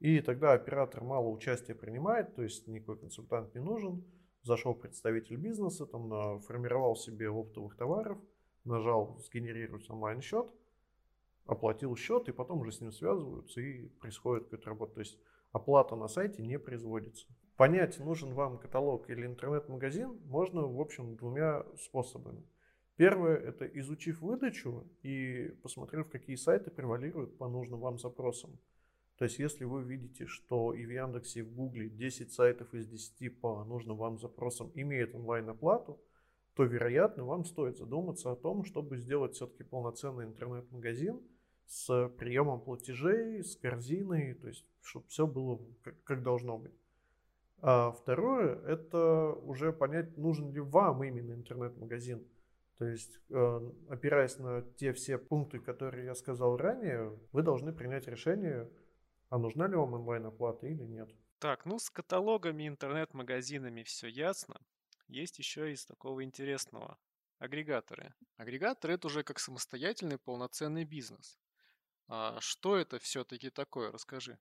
И 0.00 0.20
тогда 0.20 0.52
оператор 0.52 1.04
мало 1.04 1.28
участия 1.28 1.76
принимает, 1.76 2.34
то 2.34 2.42
есть 2.42 2.66
никакой 2.66 2.98
консультант 2.98 3.54
не 3.54 3.60
нужен. 3.60 4.04
Зашел 4.42 4.74
представитель 4.74 5.36
бизнеса, 5.36 5.86
там 5.86 6.40
формировал 6.40 6.96
себе 6.96 7.30
оптовых 7.30 7.76
товаров, 7.76 8.18
нажал 8.64 9.16
сгенерировать 9.20 9.88
онлайн-счет, 9.88 10.50
оплатил 11.46 11.94
счет, 11.94 12.28
и 12.28 12.32
потом 12.32 12.62
уже 12.62 12.72
с 12.72 12.80
ним 12.80 12.90
связываются 12.90 13.60
и 13.60 13.86
происходит 14.00 14.44
какая-то 14.46 14.70
работа. 14.70 14.94
То 14.94 15.00
есть 15.00 15.18
оплата 15.52 15.94
на 15.94 16.08
сайте 16.08 16.42
не 16.42 16.58
производится. 16.58 17.28
Понять, 17.56 18.00
нужен 18.00 18.34
вам 18.34 18.58
каталог 18.58 19.08
или 19.08 19.24
интернет-магазин, 19.24 20.20
можно, 20.24 20.62
в 20.62 20.80
общем, 20.80 21.14
двумя 21.14 21.64
способами. 21.78 22.42
Первое– 22.96 23.36
это 23.38 23.66
изучив 23.66 24.20
выдачу 24.20 24.86
и 25.02 25.54
посмотрев, 25.62 26.08
какие 26.10 26.36
сайты 26.36 26.70
превалируют 26.70 27.38
по 27.38 27.48
нужным 27.48 27.80
вам 27.80 27.98
запросам. 27.98 28.58
То 29.16 29.24
есть, 29.24 29.38
если 29.38 29.64
вы 29.64 29.82
видите, 29.82 30.26
что 30.26 30.74
и 30.74 30.84
в 30.84 30.90
Яндексе, 30.90 31.40
и 31.40 31.42
в 31.42 31.54
Гугле 31.54 31.88
10 31.88 32.32
сайтов 32.32 32.74
из 32.74 32.86
10 32.86 33.40
по 33.40 33.64
нужным 33.64 33.96
вам 33.96 34.18
запросам 34.18 34.70
имеют 34.74 35.14
онлайн-оплату, 35.14 36.00
то, 36.54 36.64
вероятно, 36.64 37.24
вам 37.24 37.44
стоит 37.44 37.78
задуматься 37.78 38.30
о 38.30 38.36
том, 38.36 38.64
чтобы 38.64 38.98
сделать 38.98 39.34
все-таки 39.34 39.64
полноценный 39.64 40.24
интернет-магазин 40.24 41.20
с 41.66 42.08
приемом 42.18 42.60
платежей, 42.60 43.42
с 43.42 43.56
корзиной, 43.56 44.34
то 44.34 44.48
есть, 44.48 44.66
чтобы 44.82 45.06
все 45.08 45.26
было 45.26 45.58
как, 46.04 46.22
должно 46.22 46.58
быть. 46.58 46.74
А 47.60 47.92
второе, 47.92 48.56
это 48.66 49.32
уже 49.32 49.72
понять, 49.72 50.18
нужен 50.18 50.52
ли 50.52 50.60
вам 50.60 51.04
именно 51.04 51.32
интернет-магазин. 51.32 52.26
То 52.78 52.86
есть, 52.86 53.18
э, 53.30 53.70
опираясь 53.88 54.38
на 54.38 54.62
те 54.62 54.92
все 54.92 55.18
пункты, 55.18 55.60
которые 55.60 56.06
я 56.06 56.14
сказал 56.14 56.56
ранее, 56.56 57.18
вы 57.32 57.42
должны 57.42 57.72
принять 57.72 58.08
решение, 58.08 58.70
а 59.28 59.38
нужна 59.38 59.68
ли 59.68 59.76
вам 59.76 59.94
онлайн-оплата 59.94 60.66
или 60.66 60.82
нет. 60.82 61.10
Так, 61.38 61.64
ну 61.66 61.78
с 61.78 61.90
каталогами, 61.90 62.68
интернет-магазинами 62.68 63.82
все 63.82 64.08
ясно. 64.08 64.60
Есть 65.08 65.38
еще 65.38 65.72
из 65.72 65.84
такого 65.84 66.24
интересного. 66.24 66.98
Агрегаторы. 67.38 68.14
Агрегаторы 68.36 68.94
это 68.94 69.08
уже 69.08 69.24
как 69.24 69.38
самостоятельный 69.38 70.18
полноценный 70.18 70.84
бизнес. 70.84 71.38
А 72.06 72.38
что 72.40 72.76
это 72.76 72.98
все-таки 72.98 73.50
такое? 73.50 73.90
Расскажи. 73.90 74.38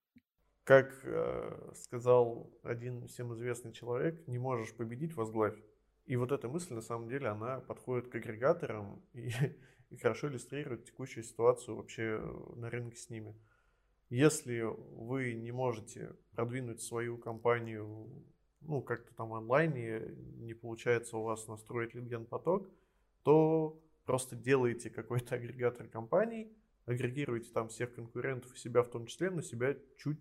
Как 0.64 0.94
э, 1.04 1.72
сказал 1.74 2.52
один 2.64 3.08
всем 3.08 3.34
известный 3.34 3.74
человек, 3.74 4.28
не 4.28 4.38
можешь 4.38 4.76
победить, 4.76 5.16
возглавь. 5.16 5.58
И 6.12 6.18
вот 6.18 6.34
эта 6.34 6.50
мысль, 6.50 6.74
на 6.74 6.82
самом 6.82 7.08
деле, 7.08 7.27
она 7.27 7.62
подходит 7.62 8.10
к 8.10 8.15
агрегаторам 8.15 9.01
и, 9.13 9.32
и 9.91 9.96
хорошо 9.96 10.27
иллюстрирует 10.27 10.84
текущую 10.84 11.24
ситуацию 11.24 11.77
вообще 11.77 12.20
на 12.58 12.70
рынке 12.70 12.98
с 12.98 13.10
ними. 13.10 13.34
Если 14.10 14.60
вы 14.60 15.34
не 15.36 15.53
можете 15.53 16.13
продвинуть 16.34 16.82
свою 16.82 17.18
компанию, 17.18 18.10
ну, 18.60 18.82
как-то 18.82 19.15
там 19.15 19.32
онлайн, 19.32 19.74
и 19.74 20.44
не 20.44 20.53
получается 20.53 21.15
у 21.15 21.24
вас 21.24 21.48
настроить 21.48 21.96
лидген 21.96 22.25
поток, 22.25 22.70
то 23.24 23.82
просто 24.03 24.36
делаете 24.36 24.89
какой-то 24.89 25.36
агрегатор 25.36 25.88
компаний, 25.88 26.51
агрегируете 26.88 27.53
там 27.53 27.70
всех 27.70 27.96
конкурентов 27.96 28.53
и 28.53 28.60
себя 28.60 28.84
в 28.84 28.89
том 28.89 29.06
числе, 29.06 29.30
на 29.30 29.41
себя 29.41 29.77
чуть 29.96 30.20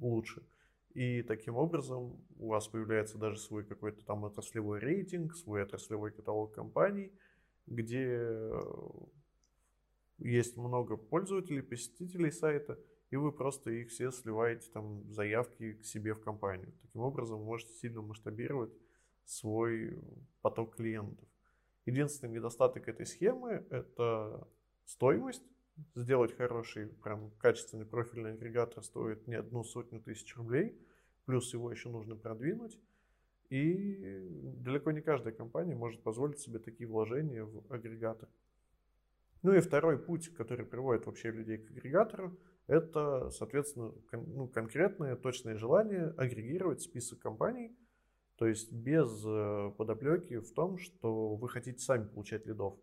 лучше. 0.00 0.42
И 0.98 1.22
таким 1.22 1.54
образом 1.54 2.26
у 2.40 2.48
вас 2.48 2.66
появляется 2.66 3.18
даже 3.18 3.38
свой 3.38 3.64
какой-то 3.64 4.04
там 4.04 4.24
отраслевой 4.24 4.80
рейтинг, 4.80 5.36
свой 5.36 5.62
отраслевой 5.62 6.10
каталог 6.10 6.52
компаний, 6.52 7.12
где 7.68 8.50
есть 10.18 10.56
много 10.56 10.96
пользователей, 10.96 11.62
посетителей 11.62 12.32
сайта, 12.32 12.80
и 13.10 13.16
вы 13.16 13.30
просто 13.30 13.70
их 13.70 13.90
все 13.90 14.10
сливаете 14.10 14.68
там 14.72 15.08
заявки 15.12 15.74
к 15.74 15.84
себе 15.84 16.14
в 16.14 16.20
компанию. 16.20 16.72
Таким 16.82 17.02
образом, 17.02 17.38
вы 17.38 17.44
можете 17.44 17.74
сильно 17.74 18.02
масштабировать 18.02 18.72
свой 19.24 20.02
поток 20.42 20.74
клиентов. 20.74 21.28
Единственный 21.86 22.32
недостаток 22.34 22.88
этой 22.88 23.06
схемы– 23.06 23.64
это 23.70 24.48
стоимость. 24.84 25.44
Сделать 25.94 26.36
хороший, 26.36 26.88
прям 26.88 27.30
качественный 27.38 27.86
профильный 27.86 28.32
агрегатор 28.32 28.82
стоит 28.82 29.28
не 29.28 29.36
одну 29.36 29.62
сотню 29.62 30.00
тысяч 30.00 30.36
рублей, 30.36 30.76
плюс 31.28 31.52
его 31.52 31.70
еще 31.70 31.90
нужно 31.90 32.16
продвинуть. 32.16 32.80
И 33.50 34.26
далеко 34.64 34.92
не 34.92 35.02
каждая 35.02 35.34
компания 35.34 35.74
может 35.74 36.02
позволить 36.02 36.40
себе 36.40 36.58
такие 36.58 36.88
вложения 36.88 37.44
в 37.44 37.70
агрегатор. 37.70 38.30
Ну 39.42 39.52
и 39.52 39.60
второй 39.60 39.98
путь, 39.98 40.30
который 40.34 40.64
приводит 40.64 41.04
вообще 41.04 41.30
людей 41.30 41.58
к 41.58 41.70
агрегатору, 41.70 42.34
это, 42.66 43.28
соответственно, 43.28 43.92
кон, 44.10 44.24
ну, 44.36 44.48
конкретное, 44.48 45.16
точное 45.16 45.56
желание 45.56 46.14
агрегировать 46.16 46.80
список 46.80 47.18
компаний, 47.18 47.76
то 48.36 48.46
есть 48.46 48.72
без 48.72 49.22
э, 49.26 49.70
подоплеки 49.76 50.38
в 50.38 50.50
том, 50.54 50.78
что 50.78 51.36
вы 51.36 51.48
хотите 51.50 51.78
сами 51.78 52.06
получать 52.06 52.46
лидов. 52.46 52.78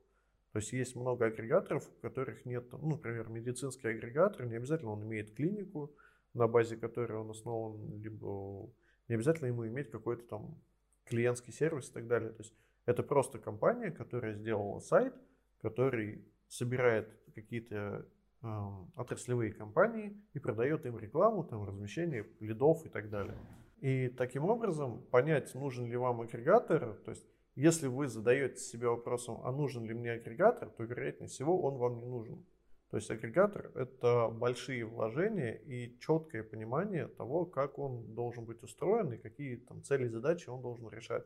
То 0.52 0.60
есть 0.60 0.72
есть 0.72 0.96
много 0.96 1.26
агрегаторов, 1.26 1.90
у 1.90 2.00
которых 2.00 2.46
нет, 2.46 2.72
ну, 2.74 2.92
например, 2.92 3.28
медицинский 3.28 3.88
агрегатор, 3.88 4.46
не 4.46 4.56
обязательно 4.56 4.92
он 4.92 5.04
имеет 5.04 5.34
клинику, 5.34 5.96
на 6.36 6.48
базе 6.48 6.78
которой 6.78 7.18
он 7.18 7.32
основан, 7.32 8.00
либо 8.02 8.70
не 9.08 9.16
обязательно 9.16 9.48
ему 9.48 9.66
иметь 9.68 9.90
какой-то 9.90 10.24
там 10.28 10.62
клиентский 11.06 11.54
сервис 11.54 11.90
и 11.90 11.94
так 11.94 12.08
далее. 12.08 12.32
То 12.32 12.44
есть 12.44 12.54
это 12.86 13.02
просто 13.02 13.40
компания, 13.40 13.90
которая 13.90 14.36
сделала 14.36 14.80
сайт, 14.80 15.16
который 15.62 16.24
собирает 16.48 17.10
какие-то 17.34 18.06
отраслевые 18.96 19.52
компании 19.54 20.16
и 20.34 20.40
продает 20.40 20.86
им 20.86 21.00
рекламу, 21.00 21.44
там, 21.44 21.64
размещение 21.64 22.28
лидов 22.40 22.86
и 22.86 22.90
так 22.90 23.10
далее. 23.10 23.38
И 23.80 24.10
таким 24.10 24.46
образом 24.46 25.02
понять, 25.10 25.56
нужен 25.56 25.88
ли 25.88 25.98
вам 25.98 26.22
агрегатор, 26.22 26.94
то 27.06 27.12
есть 27.12 27.26
если 27.56 27.88
вы 27.88 28.08
задаете 28.08 28.58
себе 28.58 28.90
вопросом, 28.90 29.40
а 29.44 29.52
нужен 29.52 29.86
ли 29.86 29.94
мне 29.94 30.12
агрегатор, 30.12 30.70
то 30.70 30.84
вероятнее 30.84 31.30
всего 31.30 31.62
он 31.62 31.78
вам 31.78 32.00
не 32.00 32.06
нужен. 32.06 32.46
То 32.92 32.98
есть 32.98 33.10
агрегатор– 33.10 33.72
это 33.76 34.30
большие 34.30 34.86
вложения 34.86 35.54
и 35.54 35.98
четкое 36.00 36.44
понимание 36.44 37.08
того, 37.08 37.46
как 37.46 37.80
он 37.80 38.14
должен 38.14 38.46
быть 38.46 38.64
устроен 38.64 39.12
и 39.12 39.18
какие 39.18 39.58
там 39.58 39.84
цели 39.84 40.06
и 40.06 40.10
задачи 40.10 40.50
он 40.50 40.62
должен 40.62 40.90
решать. 40.90 41.26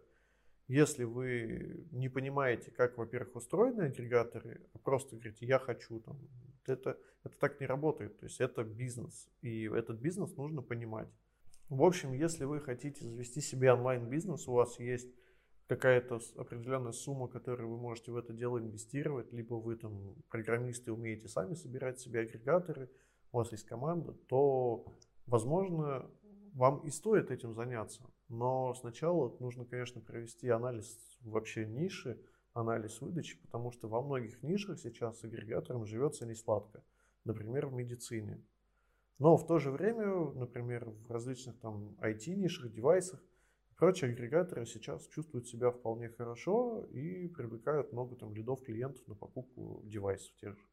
Если 0.68 1.04
вы 1.04 1.88
не 1.92 2.10
понимаете, 2.10 2.72
как, 2.72 2.98
во-первых, 2.98 3.36
устроены 3.36 3.84
агрегаторы, 3.84 4.62
а 4.74 4.78
просто 4.78 5.16
говорите, 5.16 5.46
я 5.46 5.60
хочу 5.60 6.00
там 6.00 6.18
это, 6.68 6.98
это 7.24 7.38
так 7.39 7.60
не 7.60 7.66
работает. 7.66 8.18
То 8.20 8.25
есть 8.25 8.39
это 8.39 8.63
бизнес. 8.63 9.30
И 9.42 9.63
этот 9.63 10.00
бизнес 10.00 10.36
нужно 10.38 10.62
понимать. 10.62 11.10
В 11.70 11.84
общем, 11.84 12.13
если 12.13 12.46
вы 12.46 12.62
хотите 12.62 13.04
завести 13.04 13.42
себе 13.42 13.74
онлайн-бизнес, 13.74 14.48
у 14.48 14.54
вас 14.54 14.80
есть 14.80 15.10
какая-то 15.69 16.19
определенная 16.35 16.91
сумма, 16.91 17.27
которую 17.27 17.69
вы 17.69 17.77
можете 17.77 18.11
в 18.11 18.17
это 18.17 18.33
дело 18.33 18.57
инвестировать, 18.57 19.31
либо 19.31 19.53
вы 19.53 19.75
там 19.75 20.15
программисты 20.27 20.91
умеете 20.91 21.27
сами 21.27 21.53
собирать 21.53 21.99
себе 21.99 22.21
агрегаторы, 22.21 22.89
у 23.31 23.38
вас 23.38 23.51
есть 23.51 23.65
команда, 23.65 24.13
то, 24.27 24.83
возможно, 25.27 26.09
вам 26.55 26.79
и 26.79 26.89
стоит 26.89 27.29
этим 27.29 27.53
заняться. 27.53 28.01
Но 28.29 28.73
сначала 28.73 29.38
нужно, 29.39 29.63
конечно, 29.63 30.01
провести 30.01 30.49
анализ 30.49 30.97
вообще 31.21 31.67
ниши, 31.67 32.19
анализ 32.53 32.99
выдачи, 32.99 33.39
потому 33.39 33.71
что 33.71 33.88
во 33.88 34.01
многих 34.01 34.41
нишах 34.41 34.79
сейчас 34.79 35.19
с 35.19 35.23
агрегатором 35.23 35.85
живется 35.85 36.25
не 36.25 36.33
сладко. 36.33 36.83
Например, 37.25 37.67
в 37.67 37.73
медицине. 37.73 38.43
Но 39.19 39.38
в 39.38 39.45
то 39.45 39.59
же 39.59 39.69
время, 39.69 40.31
например, 40.31 40.89
в 40.89 41.11
различных 41.11 41.59
там 41.59 41.95
IT-нишах, 41.99 42.71
девайсах, 42.71 43.23
прочие 43.79 44.12
агрегаторы 44.12 44.65
сейчас 44.65 45.07
чувствуют 45.07 45.48
себя 45.48 45.71
вполне 45.71 46.09
хорошо 46.09 46.86
и 46.91 47.29
привлекают 47.29 47.93
много 47.93 48.17
там 48.17 48.36
лидов 48.36 48.62
клиентов 48.62 49.07
на 49.07 49.15
покупку 49.15 49.81
девайсов 49.86 50.36
тех 50.36 50.57
же. 50.57 50.65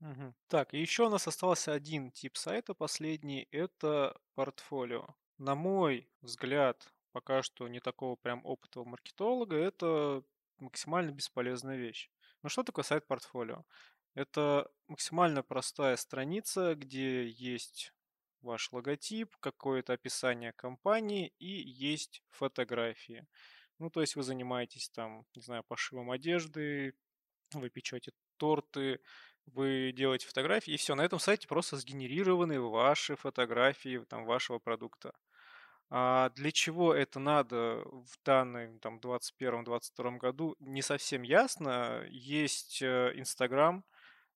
Угу. 0.00 0.34
Так, 0.48 0.72
и 0.72 0.80
еще 0.80 1.06
у 1.06 1.08
нас 1.10 1.26
остался 1.28 1.72
один 1.72 2.12
тип 2.12 2.36
сайта 2.36 2.72
последний, 2.72 3.48
это 3.50 4.16
портфолио. 4.34 5.06
На 5.38 5.54
мой 5.54 6.08
взгляд, 6.20 6.92
пока 7.10 7.42
что 7.42 7.66
не 7.68 7.80
такого 7.80 8.14
прям 8.16 8.40
опытного 8.44 8.84
маркетолога, 8.86 9.56
это 9.56 10.22
максимально 10.58 11.10
бесполезная 11.10 11.76
вещь. 11.76 12.10
Ну 12.42 12.48
что 12.48 12.62
такое 12.62 12.84
сайт 12.84 13.06
портфолио? 13.06 13.64
Это 14.14 14.70
максимально 14.86 15.42
простая 15.42 15.96
страница, 15.96 16.74
где 16.76 17.26
есть 17.28 17.92
ваш 18.42 18.72
логотип, 18.72 19.36
какое-то 19.40 19.92
описание 19.94 20.52
компании 20.52 21.32
и 21.38 21.46
есть 21.48 22.22
фотографии. 22.30 23.26
Ну, 23.78 23.90
то 23.90 24.00
есть 24.00 24.16
вы 24.16 24.22
занимаетесь 24.22 24.90
там, 24.90 25.24
не 25.34 25.42
знаю, 25.42 25.64
пошивом 25.64 26.10
одежды, 26.10 26.94
вы 27.52 27.70
печете 27.70 28.12
торты, 28.36 29.00
вы 29.46 29.92
делаете 29.94 30.26
фотографии, 30.26 30.74
и 30.74 30.76
все. 30.76 30.94
На 30.94 31.02
этом 31.02 31.18
сайте 31.18 31.48
просто 31.48 31.76
сгенерированы 31.76 32.60
ваши 32.60 33.16
фотографии 33.16 34.04
там, 34.08 34.24
вашего 34.24 34.58
продукта. 34.58 35.12
А 35.90 36.30
для 36.30 36.50
чего 36.52 36.94
это 36.94 37.18
надо 37.18 37.84
в 37.84 38.18
данном 38.24 38.78
там, 38.80 38.98
2021-2022 38.98 40.16
году, 40.16 40.56
не 40.58 40.80
совсем 40.80 41.22
ясно. 41.22 42.06
Есть 42.08 42.80
э, 42.80 43.12
Инстаграм, 43.14 43.84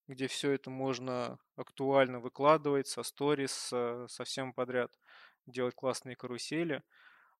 где 0.07 0.27
все 0.27 0.51
это 0.51 0.69
можно 0.69 1.39
актуально 1.55 2.19
выкладывать 2.19 2.87
со 2.87 3.03
сторис, 3.03 3.69
э, 3.73 4.05
со 4.09 4.23
всем 4.23 4.53
подряд, 4.53 4.91
делать 5.45 5.75
классные 5.75 6.15
карусели. 6.15 6.83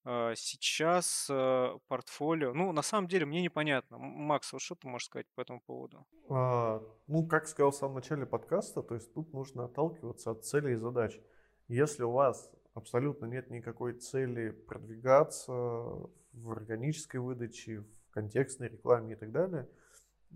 А, 0.09 0.33
сейчас 0.35 1.27
э, 1.29 1.77
портфолио, 1.89 2.53
ну, 2.53 2.71
на 2.71 2.81
самом 2.81 3.07
деле, 3.09 3.25
мне 3.25 3.41
непонятно. 3.41 3.97
Макс, 3.97 4.53
вот 4.53 4.61
что 4.61 4.75
ты 4.75 4.87
можешь 4.87 5.07
сказать 5.07 5.27
по 5.35 5.41
этому 5.41 5.59
поводу? 5.59 6.05
А, 6.29 6.81
ну, 7.07 7.27
как 7.27 7.47
сказал 7.47 7.71
в 7.71 7.75
самом 7.75 7.95
начале 7.95 8.25
подкаста, 8.25 8.81
то 8.81 8.95
есть 8.95 9.13
тут 9.13 9.33
нужно 9.33 9.65
отталкиваться 9.65 10.31
от 10.31 10.45
целей 10.45 10.73
и 10.73 10.77
задач. 10.77 11.19
Если 11.67 12.03
у 12.03 12.11
вас 12.11 12.49
абсолютно 12.73 13.25
нет 13.25 13.49
никакой 13.49 13.93
цели 13.93 14.51
продвигаться 14.51 15.51
в 15.51 16.51
органической 16.51 17.17
выдаче, 17.17 17.79
в 17.79 18.11
контекстной 18.11 18.69
рекламе 18.69 19.13
и 19.13 19.17
так 19.17 19.33
далее, 19.33 19.67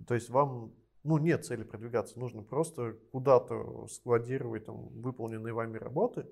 то 0.05 0.15
есть 0.15 0.29
вам 0.29 0.73
ну, 1.03 1.17
нет 1.17 1.45
цели 1.45 1.63
продвигаться, 1.63 2.19
нужно 2.19 2.43
просто 2.43 2.97
куда-то 3.11 3.87
складировать 3.87 4.65
там, 4.65 4.89
выполненные 5.01 5.53
вами 5.53 5.77
работы, 5.77 6.27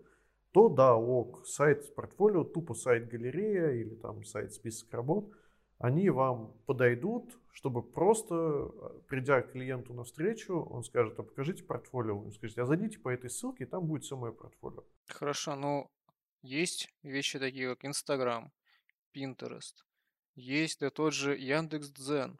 то 0.51 0.69
да, 0.69 0.95
ок, 0.95 1.45
сайт 1.47 1.93
портфолио, 1.95 2.43
тупо 2.43 2.73
сайт 2.73 3.07
галерея 3.07 3.71
или 3.71 3.95
там 3.95 4.23
сайт 4.23 4.53
список 4.53 4.91
работ, 4.93 5.31
они 5.79 6.09
вам 6.09 6.53
подойдут, 6.65 7.39
чтобы 7.51 7.81
просто, 7.81 8.69
придя 9.07 9.41
к 9.41 9.53
клиенту 9.53 9.93
навстречу, 9.93 10.59
он 10.59 10.83
скажет, 10.83 11.17
а 11.19 11.23
покажите 11.23 11.63
портфолио. 11.63 12.17
Он 12.17 12.31
скажет, 12.33 12.57
а 12.59 12.65
зайдите 12.65 12.99
по 12.99 13.09
этой 13.09 13.29
ссылке, 13.29 13.63
и 13.63 13.67
там 13.67 13.85
будет 13.85 14.03
все 14.03 14.17
мое 14.17 14.31
портфолио. 14.33 14.83
Хорошо, 15.07 15.55
ну, 15.55 15.89
есть 16.41 16.93
вещи 17.01 17.39
такие, 17.39 17.69
как 17.69 17.85
Инстаграм, 17.85 18.51
Pinterest, 19.13 19.75
есть 20.35 20.79
да 20.81 20.89
тот 20.89 21.13
же 21.13 21.38
Яндекс.Дзен, 21.38 22.38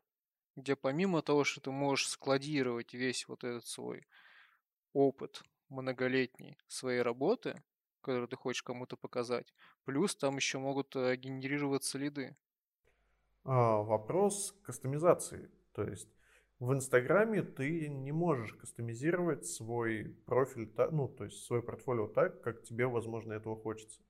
где 0.56 0.76
помимо 0.76 1.22
того, 1.22 1.44
что 1.44 1.62
ты 1.62 1.72
можешь 1.72 2.10
складировать 2.10 2.94
весь 2.94 3.28
вот 3.28 3.44
этот 3.44 3.66
свой 3.66 4.08
опыт 4.94 5.44
многолетний 5.70 6.58
своей 6.68 7.02
работы, 7.02 7.62
который 8.02 8.28
ты 8.28 8.36
хочешь 8.36 8.64
кому-то 8.64 8.98
показать, 8.98 9.54
плюс 9.86 10.16
там 10.16 10.36
еще 10.38 10.58
могут 10.58 10.96
э, 10.96 11.16
генерироваться 11.16 11.98
лиды. 11.98 12.36
А, 13.44 13.82
вопрос 13.82 14.56
кастомизации. 14.64 15.50
То 15.74 15.84
есть 15.84 16.10
в 16.60 16.74
Инстаграме 16.74 17.42
ты 17.42 17.88
не 17.88 18.12
можешь 18.12 18.54
кастомизировать 18.54 19.46
свой 19.46 20.16
профиль, 20.26 20.70
ну, 20.92 21.08
то 21.08 21.26
есть 21.26 21.44
свой 21.46 21.62
портфолио 21.62 22.08
так, 22.08 22.42
как 22.42 22.64
тебе, 22.64 22.86
возможно, 22.88 23.34
этого 23.34 23.56
хочется. 23.56 24.02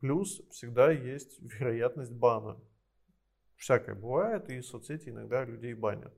Плюс 0.00 0.40
всегда 0.50 0.90
есть 0.90 1.38
вероятность 1.40 2.12
бана 2.12 2.60
всякое 3.58 3.94
бывает, 3.94 4.48
и 4.48 4.62
соцсети 4.62 5.10
иногда 5.10 5.44
людей 5.44 5.74
банят. 5.74 6.14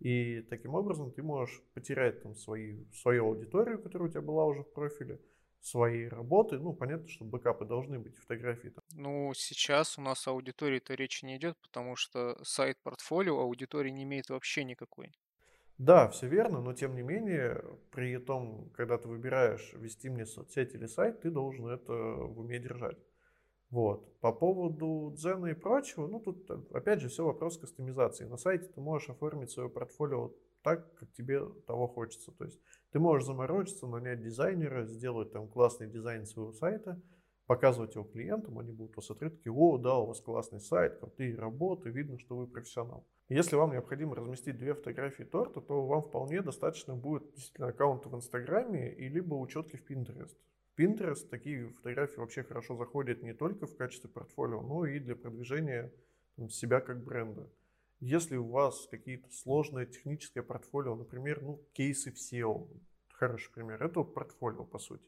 И 0.00 0.42
таким 0.42 0.74
образом 0.74 1.12
ты 1.12 1.22
можешь 1.22 1.62
потерять 1.74 2.22
там 2.22 2.34
свои, 2.34 2.84
свою 2.92 3.26
аудиторию, 3.26 3.82
которая 3.82 4.08
у 4.08 4.10
тебя 4.10 4.22
была 4.22 4.44
уже 4.46 4.62
в 4.62 4.72
профиле, 4.72 5.20
свои 5.60 6.06
работы. 6.06 6.58
Ну, 6.58 6.72
понятно, 6.72 7.08
что 7.08 7.24
бэкапы 7.24 7.64
должны 7.64 7.98
быть, 7.98 8.16
фотографии. 8.16 8.68
Там. 8.68 8.84
Ну, 8.94 9.32
сейчас 9.34 9.98
у 9.98 10.02
нас 10.02 10.26
аудитории-то 10.26 10.94
речи 10.94 11.24
не 11.24 11.36
идет, 11.36 11.56
потому 11.62 11.96
что 11.96 12.38
сайт 12.44 12.78
портфолио 12.82 13.40
аудитории 13.40 13.90
не 13.90 14.04
имеет 14.04 14.30
вообще 14.30 14.64
никакой. 14.64 15.12
Да, 15.78 16.08
все 16.08 16.26
верно, 16.26 16.60
но 16.60 16.72
тем 16.72 16.96
не 16.96 17.02
менее, 17.02 17.62
при 17.92 18.18
том, 18.18 18.70
когда 18.74 18.98
ты 18.98 19.08
выбираешь 19.08 19.72
вести 19.74 20.08
мне 20.08 20.26
соцсеть 20.26 20.74
или 20.74 20.86
сайт, 20.86 21.20
ты 21.20 21.30
должен 21.30 21.68
это 21.68 21.92
в 21.92 22.40
уме 22.40 22.58
держать. 22.58 22.98
Вот. 23.70 24.18
По 24.20 24.32
поводу 24.32 25.12
дзена 25.14 25.46
и 25.46 25.54
прочего, 25.54 26.06
ну 26.06 26.20
тут 26.20 26.50
опять 26.72 27.00
же 27.00 27.08
все 27.08 27.24
вопрос 27.24 27.58
кастомизации. 27.58 28.24
На 28.24 28.36
сайте 28.36 28.68
ты 28.68 28.80
можешь 28.80 29.10
оформить 29.10 29.50
свое 29.50 29.68
портфолио 29.68 30.32
так, 30.62 30.94
как 30.94 31.12
тебе 31.12 31.40
того 31.66 31.86
хочется. 31.86 32.32
То 32.32 32.44
есть 32.44 32.60
ты 32.92 32.98
можешь 32.98 33.26
заморочиться, 33.26 33.86
нанять 33.86 34.22
дизайнера, 34.22 34.84
сделать 34.86 35.32
там 35.32 35.48
классный 35.48 35.88
дизайн 35.88 36.24
своего 36.24 36.52
сайта, 36.52 37.00
показывать 37.46 37.94
его 37.94 38.04
клиентам, 38.04 38.58
они 38.58 38.72
будут 38.72 38.96
вас 38.96 39.06
такие, 39.06 39.52
о, 39.52 39.78
да, 39.78 39.98
у 39.98 40.06
вас 40.06 40.20
классный 40.20 40.60
сайт, 40.60 40.98
крутые 40.98 41.36
работы, 41.36 41.90
видно, 41.90 42.18
что 42.18 42.36
вы 42.36 42.46
профессионал. 42.46 43.06
Если 43.28 43.56
вам 43.56 43.72
необходимо 43.72 44.16
разместить 44.16 44.58
две 44.58 44.74
фотографии 44.74 45.24
торта, 45.24 45.60
то 45.60 45.86
вам 45.86 46.02
вполне 46.02 46.42
достаточно 46.42 46.94
будет 46.94 47.30
действительно 47.34 47.68
аккаунта 47.68 48.08
в 48.08 48.16
Инстаграме 48.16 48.94
и 48.94 49.08
либо 49.08 49.34
учетки 49.34 49.76
в 49.76 49.90
Pinterest. 49.90 50.36
Pinterest 50.78 51.28
такие 51.28 51.70
фотографии 51.70 52.20
вообще 52.20 52.44
хорошо 52.44 52.76
заходят 52.76 53.20
не 53.22 53.34
только 53.34 53.66
в 53.66 53.76
качестве 53.76 54.08
портфолио, 54.08 54.62
но 54.62 54.86
и 54.86 55.00
для 55.00 55.16
продвижения 55.16 55.92
там, 56.36 56.48
себя 56.50 56.80
как 56.80 57.02
бренда. 57.02 57.50
Если 57.98 58.36
у 58.36 58.46
вас 58.46 58.86
какие-то 58.88 59.28
сложное 59.32 59.86
техническое 59.86 60.42
портфолио, 60.42 60.94
например, 60.94 61.42
ну, 61.42 61.60
кейсы 61.72 62.12
в 62.12 62.14
SEO, 62.14 62.68
хороший 63.08 63.52
пример, 63.52 63.82
это 63.82 64.04
портфолио, 64.04 64.64
по 64.64 64.78
сути. 64.78 65.02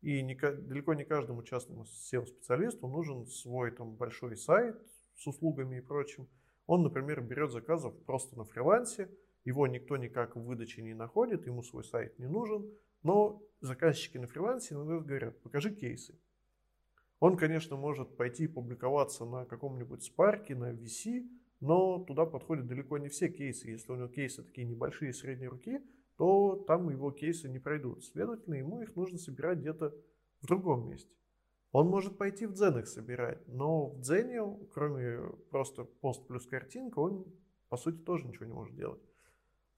И 0.00 0.22
не, 0.22 0.36
далеко 0.36 0.94
не 0.94 1.04
каждому 1.04 1.42
частному 1.42 1.84
SEO-специалисту 1.84 2.86
нужен 2.86 3.26
свой 3.26 3.72
там 3.72 3.96
большой 3.96 4.36
сайт 4.36 4.80
с 5.16 5.26
услугами 5.26 5.78
и 5.78 5.80
прочим. 5.80 6.28
Он, 6.68 6.84
например, 6.84 7.20
берет 7.20 7.50
заказов 7.50 8.00
просто 8.04 8.38
на 8.38 8.44
фрилансе, 8.44 9.10
его 9.44 9.66
никто 9.66 9.96
никак 9.96 10.36
в 10.36 10.44
выдаче 10.44 10.82
не 10.82 10.94
находит, 10.94 11.46
ему 11.46 11.64
свой 11.64 11.82
сайт 11.82 12.16
не 12.20 12.26
нужен, 12.26 12.70
но 13.06 13.40
заказчики 13.60 14.18
на 14.18 14.26
фрилансе 14.26 14.74
иногда 14.74 14.98
говорят, 14.98 15.40
покажи 15.40 15.72
кейсы. 15.72 16.18
Он, 17.20 17.36
конечно, 17.36 17.76
может 17.76 18.16
пойти 18.16 18.48
публиковаться 18.48 19.24
на 19.24 19.44
каком-нибудь 19.44 20.02
спарке, 20.02 20.56
на 20.56 20.72
VC, 20.72 21.24
но 21.60 22.00
туда 22.04 22.26
подходят 22.26 22.66
далеко 22.66 22.98
не 22.98 23.08
все 23.08 23.28
кейсы. 23.28 23.70
Если 23.70 23.92
у 23.92 23.94
него 23.94 24.08
кейсы 24.08 24.42
такие 24.42 24.66
небольшие 24.66 25.12
средние 25.12 25.50
руки, 25.50 25.80
то 26.16 26.64
там 26.66 26.90
его 26.90 27.12
кейсы 27.12 27.48
не 27.48 27.60
пройдут. 27.60 28.04
Следовательно, 28.04 28.54
ему 28.54 28.82
их 28.82 28.96
нужно 28.96 29.18
собирать 29.18 29.60
где-то 29.60 29.94
в 30.40 30.46
другом 30.46 30.90
месте. 30.90 31.14
Он 31.70 31.86
может 31.86 32.18
пойти 32.18 32.46
в 32.46 32.54
Дзен 32.54 32.78
их 32.78 32.88
собирать, 32.88 33.46
но 33.46 33.86
в 33.86 34.00
Дзене, 34.00 34.42
кроме 34.74 35.30
просто 35.50 35.84
пост 35.84 36.26
плюс 36.26 36.44
картинка, 36.44 36.98
он 36.98 37.24
по 37.68 37.76
сути 37.76 37.98
тоже 37.98 38.26
ничего 38.26 38.46
не 38.46 38.52
может 38.52 38.74
делать. 38.74 39.00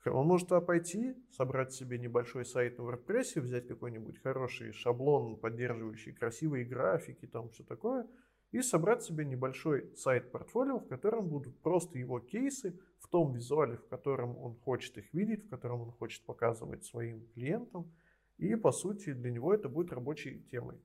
Он 0.04 0.26
может 0.26 0.48
туда 0.48 0.60
пойти, 0.60 1.16
собрать 1.30 1.72
себе 1.72 1.98
небольшой 1.98 2.44
сайт 2.44 2.78
на 2.78 2.82
WordPress, 2.82 3.40
взять 3.40 3.66
какой-нибудь 3.66 4.22
хороший 4.22 4.72
шаблон, 4.72 5.36
поддерживающий 5.36 6.12
красивые 6.12 6.64
графики, 6.64 7.26
там 7.26 7.50
все 7.50 7.64
такое, 7.64 8.06
и 8.50 8.62
собрать 8.62 9.02
себе 9.02 9.24
небольшой 9.24 9.94
сайт-портфолио, 9.96 10.78
в 10.78 10.88
котором 10.88 11.28
будут 11.28 11.60
просто 11.60 11.98
его 11.98 12.20
кейсы 12.20 12.78
в 12.98 13.08
том 13.08 13.32
визуале, 13.32 13.76
в 13.76 13.86
котором 13.88 14.38
он 14.38 14.56
хочет 14.56 14.96
их 14.98 15.12
видеть, 15.12 15.44
в 15.44 15.50
котором 15.50 15.82
он 15.82 15.92
хочет 15.92 16.24
показывать 16.24 16.84
своим 16.84 17.26
клиентам. 17.34 17.92
И, 18.38 18.54
по 18.54 18.72
сути, 18.72 19.12
для 19.12 19.30
него 19.30 19.52
это 19.52 19.68
будет 19.68 19.92
рабочей 19.92 20.42
темой. 20.50 20.80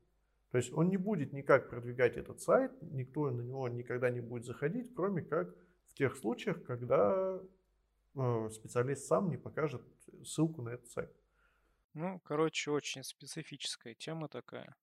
То 0.51 0.57
есть 0.57 0.73
он 0.73 0.89
не 0.89 0.97
будет 0.97 1.33
никак 1.33 1.69
продвигать 1.69 2.17
этот 2.17 2.41
сайт, 2.41 2.71
никто 2.81 3.31
на 3.31 3.41
него 3.41 3.67
никогда 3.69 4.09
не 4.09 4.21
будет 4.21 4.45
заходить, 4.45 4.93
кроме 4.93 5.21
как 5.21 5.55
в 5.87 5.93
тех 5.93 6.15
случаях, 6.15 6.63
когда 6.63 7.39
специалист 8.51 9.05
сам 9.05 9.29
не 9.29 9.37
покажет 9.37 9.81
ссылку 10.23 10.61
на 10.61 10.69
этот 10.69 10.89
сайт. 10.89 11.11
Ну, 11.93 12.19
короче, 12.23 12.71
очень 12.71 13.03
специфическая 13.03 13.93
тема 13.93 14.27
такая. 14.27 14.75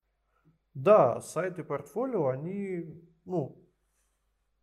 Да, 0.73 1.19
сайты 1.19 1.63
портфолио, 1.63 2.27
они, 2.27 3.03
ну, 3.25 3.57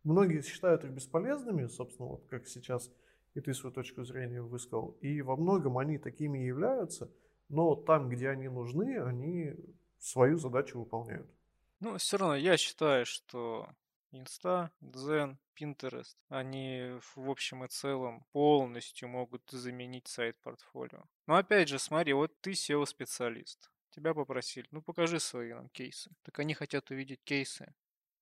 многие 0.03 0.41
считают 0.41 0.83
их 0.83 0.91
бесполезными, 0.91 1.67
собственно, 1.67 2.09
вот 2.09 2.25
как 2.27 2.47
сейчас 2.47 2.91
и 3.35 3.41
ты 3.41 3.53
свою 3.53 3.73
точку 3.73 4.03
зрения 4.03 4.41
высказал. 4.41 4.97
И 5.01 5.21
во 5.21 5.35
многом 5.35 5.77
они 5.77 5.97
такими 5.97 6.39
и 6.39 6.47
являются, 6.47 7.11
но 7.47 7.75
там, 7.75 8.09
где 8.09 8.29
они 8.29 8.49
нужны, 8.49 8.99
они 8.99 9.55
свою 9.99 10.37
задачу 10.37 10.79
выполняют. 10.79 11.29
Ну, 11.79 11.97
все 11.97 12.17
равно 12.17 12.35
я 12.35 12.57
считаю, 12.57 13.05
что 13.05 13.69
Инста, 14.11 14.71
Дзен, 14.81 15.37
Pinterest, 15.55 16.15
они 16.29 16.99
в 17.15 17.29
общем 17.29 17.63
и 17.63 17.67
целом 17.67 18.25
полностью 18.31 19.07
могут 19.07 19.43
заменить 19.51 20.07
сайт 20.07 20.35
портфолио. 20.41 21.03
Но 21.27 21.35
опять 21.35 21.69
же, 21.69 21.77
смотри, 21.77 22.13
вот 22.13 22.31
ты 22.41 22.51
SEO-специалист. 22.51 23.69
Тебя 23.91 24.13
попросили, 24.13 24.67
ну 24.71 24.81
покажи 24.81 25.19
свои 25.19 25.53
нам 25.53 25.69
кейсы. 25.69 26.11
Так 26.23 26.39
они 26.39 26.53
хотят 26.53 26.89
увидеть 26.89 27.23
кейсы. 27.23 27.73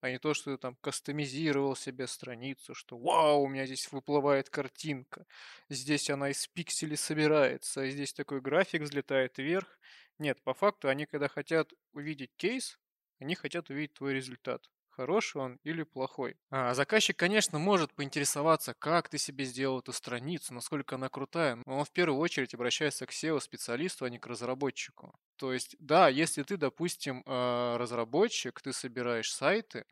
а 0.02 0.12
не 0.12 0.19
то, 0.19 0.34
что 0.34 0.52
ты 0.52 0.58
там 0.62 0.76
кастомизировал 0.82 1.76
себе 1.76 2.08
страницу, 2.08 2.76
что 2.76 2.97
вау, 2.97 3.41
у 3.41 3.47
меня 3.47 3.65
здесь 3.65 3.91
выплывает 3.91 4.50
картинка, 4.50 5.26
здесь 5.69 6.10
она 6.10 6.30
из 6.30 6.47
пикселей 6.47 6.97
собирается, 6.97 7.82
а 7.82 7.89
здесь 7.89 8.13
такой 8.13 8.41
график 8.41 8.84
взлетает 8.84 9.38
вверх. 9.38 9.80
Нет, 10.19 10.41
по 10.43 10.54
факту 10.54 10.89
они, 10.89 11.06
когда 11.06 11.28
хотят 11.28 11.73
увидеть 11.93 12.32
кейс, 12.38 12.80
они 13.19 13.36
хотят 13.36 13.69
увидеть 13.69 13.93
твой 13.93 14.13
результат 14.13 14.69
хороший 14.97 15.41
он 15.41 15.60
или 15.63 15.83
плохой. 15.83 16.38
А 16.49 16.73
заказчик, 16.73 17.17
конечно, 17.17 17.60
может 17.60 17.93
поинтересоваться, 17.93 18.73
как 18.73 19.10
ты 19.10 19.17
себе 19.17 19.45
сделал 19.45 19.79
эту 19.79 19.93
страницу, 19.93 20.53
насколько 20.53 20.95
она 20.95 21.10
крутая, 21.10 21.57
но 21.65 21.77
он 21.79 21.86
в 21.86 21.91
первую 21.91 22.19
очередь 22.19 22.53
обращается 22.53 23.05
к 23.05 23.12
SEO-специалисту, 23.12 24.05
а 24.05 24.10
не 24.10 24.17
к 24.19 24.27
разработчику. 24.27 25.13
То 25.36 25.53
есть, 25.53 25.75
да, 25.79 26.10
если 26.10 26.43
ты, 26.43 26.57
допустим, 26.57 27.23
а, 27.25 27.77
разработчик, 27.77 28.62
ты 28.62 28.73
собираешь 28.73 29.31
сайты, 29.31 29.86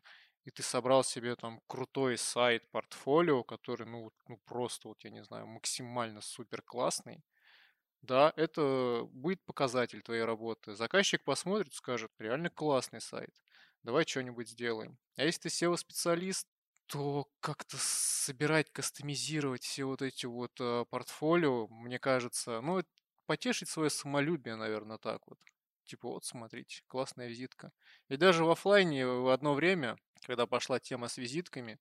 и 0.44 0.50
ты 0.50 0.62
собрал 0.62 1.04
себе 1.04 1.36
там 1.36 1.60
крутой 1.66 2.16
сайт, 2.18 2.70
портфолио, 2.70 3.42
который, 3.44 3.86
ну, 3.86 4.10
ну 4.28 4.38
просто, 4.46 4.88
вот 4.88 5.04
я 5.04 5.10
не 5.10 5.22
знаю, 5.24 5.46
максимально 5.46 6.20
супер 6.20 6.62
классный, 6.62 7.22
да, 8.02 8.32
это 8.36 9.06
будет 9.10 9.44
показатель 9.44 10.02
твоей 10.02 10.24
работы. 10.24 10.74
Заказчик 10.74 11.24
посмотрит, 11.24 11.74
скажет, 11.74 12.12
реально 12.18 12.50
классный 12.50 13.00
сайт 13.00 13.30
давай 13.86 14.04
что-нибудь 14.04 14.48
сделаем. 14.50 14.98
А 15.16 15.22
если 15.24 15.42
ты 15.42 15.48
SEO-специалист, 15.48 16.46
то 16.86 17.28
как-то 17.40 17.76
собирать, 17.78 18.70
кастомизировать 18.72 19.62
все 19.62 19.84
вот 19.84 20.02
эти 20.02 20.26
вот 20.26 20.52
э, 20.60 20.84
портфолио, 20.90 21.68
мне 21.68 21.98
кажется, 21.98 22.60
ну, 22.60 22.82
потешить 23.26 23.68
свое 23.68 23.88
самолюбие, 23.90 24.56
наверное, 24.56 24.98
так 24.98 25.22
вот. 25.26 25.38
Типа, 25.84 26.08
вот, 26.08 26.24
смотрите, 26.24 26.82
классная 26.88 27.28
визитка. 27.28 27.70
И 28.08 28.16
даже 28.16 28.44
в 28.44 28.50
офлайне 28.50 29.06
в 29.06 29.28
одно 29.28 29.54
время, 29.54 29.96
когда 30.24 30.46
пошла 30.46 30.80
тема 30.80 31.06
с 31.06 31.16
визитками, 31.16 31.78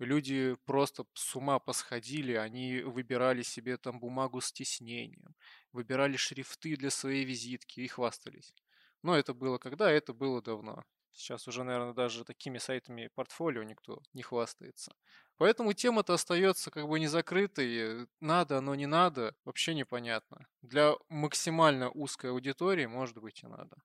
люди 0.00 0.56
просто 0.66 1.04
с 1.14 1.36
ума 1.36 1.60
посходили, 1.60 2.32
они 2.32 2.80
выбирали 2.80 3.42
себе 3.42 3.76
там 3.76 4.00
бумагу 4.00 4.40
с 4.40 4.52
тиснением, 4.52 5.36
выбирали 5.72 6.16
шрифты 6.16 6.76
для 6.76 6.90
своей 6.90 7.24
визитки 7.24 7.80
и 7.80 7.86
хвастались. 7.88 8.54
Но 9.02 9.16
это 9.16 9.34
было 9.34 9.58
когда? 9.58 9.90
Это 9.90 10.12
было 10.12 10.42
давно. 10.42 10.84
Сейчас 11.14 11.46
уже, 11.48 11.62
наверное, 11.62 11.94
даже 11.94 12.24
такими 12.24 12.58
сайтами 12.58 13.08
портфолио 13.14 13.62
никто 13.62 14.02
не 14.12 14.22
хвастается. 14.22 14.92
Поэтому 15.36 15.72
тема-то 15.72 16.14
остается 16.14 16.70
как 16.70 16.88
бы 16.88 16.98
не 16.98 17.06
закрытой. 17.06 18.06
Надо, 18.20 18.60
но 18.60 18.74
не 18.74 18.86
надо, 18.86 19.34
вообще 19.44 19.74
непонятно. 19.74 20.46
Для 20.62 20.94
максимально 21.08 21.90
узкой 21.90 22.30
аудитории, 22.30 22.86
может 22.86 23.18
быть, 23.18 23.42
и 23.42 23.46
надо. 23.46 23.76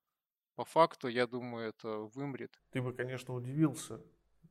По 0.55 0.65
факту, 0.65 1.07
я 1.07 1.27
думаю, 1.27 1.69
это 1.69 2.09
вымрет. 2.13 2.51
Ты 2.71 2.81
бы, 2.81 2.93
конечно, 2.93 3.33
удивился, 3.33 4.01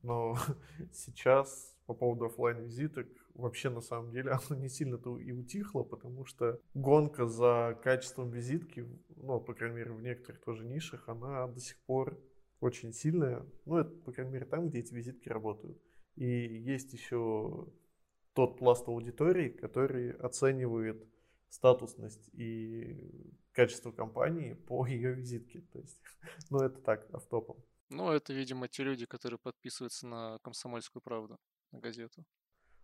но 0.01 0.37
сейчас 0.93 1.75
по 1.85 1.93
поводу 1.93 2.25
офлайн 2.25 2.63
визиток 2.63 3.07
вообще 3.33 3.69
на 3.69 3.81
самом 3.81 4.11
деле 4.11 4.31
оно 4.49 4.59
не 4.59 4.69
сильно-то 4.69 5.17
и 5.17 5.31
утихло, 5.31 5.83
потому 5.83 6.25
что 6.25 6.59
гонка 6.73 7.25
за 7.25 7.79
качеством 7.83 8.31
визитки, 8.31 8.87
ну, 9.15 9.39
по 9.39 9.53
крайней 9.53 9.77
мере, 9.77 9.91
в 9.91 10.01
некоторых 10.01 10.41
тоже 10.41 10.65
нишах, 10.65 11.07
она 11.09 11.47
до 11.47 11.59
сих 11.59 11.77
пор 11.81 12.19
очень 12.59 12.93
сильная. 12.93 13.45
Ну, 13.65 13.77
это, 13.77 13.89
по 13.89 14.11
крайней 14.11 14.33
мере, 14.33 14.45
там, 14.45 14.69
где 14.69 14.79
эти 14.79 14.93
визитки 14.93 15.29
работают. 15.29 15.81
И 16.15 16.25
есть 16.25 16.93
еще 16.93 17.67
тот 18.33 18.57
пласт 18.57 18.87
аудитории, 18.87 19.49
который 19.49 20.11
оценивает 20.11 21.07
статусность 21.49 22.29
и 22.33 23.33
качество 23.51 23.91
компании 23.91 24.53
по 24.53 24.85
ее 24.87 25.13
визитке. 25.13 25.61
То 25.73 25.79
есть, 25.79 26.01
ну, 26.49 26.59
это 26.59 26.79
так, 26.81 27.07
автопом. 27.13 27.63
Ну, 27.89 28.11
это, 28.11 28.33
видимо, 28.33 28.67
те 28.67 28.83
люди, 28.83 29.05
которые 29.05 29.39
подписываются 29.39 30.07
на 30.07 30.37
«Комсомольскую 30.39 31.01
правду», 31.01 31.39
на 31.71 31.79
газету. 31.79 32.23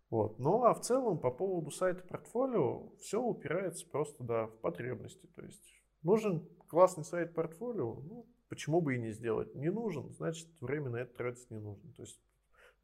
Вот. 0.09 0.39
Ну, 0.39 0.63
а 0.63 0.73
в 0.73 0.81
целом, 0.81 1.19
по 1.19 1.31
поводу 1.31 1.71
сайта 1.71 2.03
портфолио, 2.03 2.89
все 2.97 3.21
упирается 3.21 3.87
просто, 3.87 4.23
да, 4.23 4.47
в 4.47 4.59
потребности. 4.61 5.27
То 5.35 5.43
есть, 5.43 5.63
нужен 6.01 6.47
классный 6.67 7.03
сайт 7.03 7.33
портфолио, 7.33 8.01
ну, 8.01 8.27
Почему 8.49 8.81
бы 8.81 8.95
и 8.95 8.99
не 8.99 9.11
сделать? 9.11 9.53
Не 9.55 9.71
нужен, 9.71 10.11
значит, 10.13 10.47
время 10.61 10.89
на 10.89 10.97
это 10.97 11.15
тратить 11.15 11.49
не 11.51 11.59
нужно. 11.59 11.91
То 11.93 12.03
есть, 12.03 12.19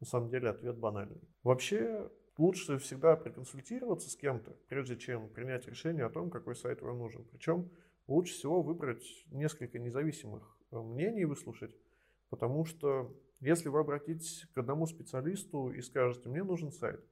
на 0.00 0.06
самом 0.06 0.28
деле, 0.30 0.48
ответ 0.48 0.76
банальный. 0.76 1.20
Вообще, 1.42 2.10
лучше 2.36 2.78
всегда 2.78 3.16
проконсультироваться 3.16 4.10
с 4.10 4.16
кем-то, 4.16 4.56
прежде 4.68 4.96
чем 4.96 5.28
принять 5.28 5.66
решение 5.66 6.04
о 6.04 6.10
том, 6.10 6.30
какой 6.30 6.56
сайт 6.56 6.82
вам 6.82 6.98
нужен. 6.98 7.24
Причем 7.24 7.70
лучше 8.06 8.34
всего 8.34 8.62
выбрать 8.62 9.04
несколько 9.30 9.78
независимых 9.78 10.58
э, 10.70 10.78
мнений 10.78 11.24
выслушать, 11.24 11.74
потому 12.30 12.64
что 12.64 13.14
если 13.40 13.68
вы 13.68 13.80
обратитесь 13.80 14.46
к 14.54 14.58
одному 14.58 14.86
специалисту 14.86 15.70
и 15.70 15.80
скажете, 15.80 16.28
мне 16.28 16.42
нужен 16.42 16.72
сайт, 16.72 17.04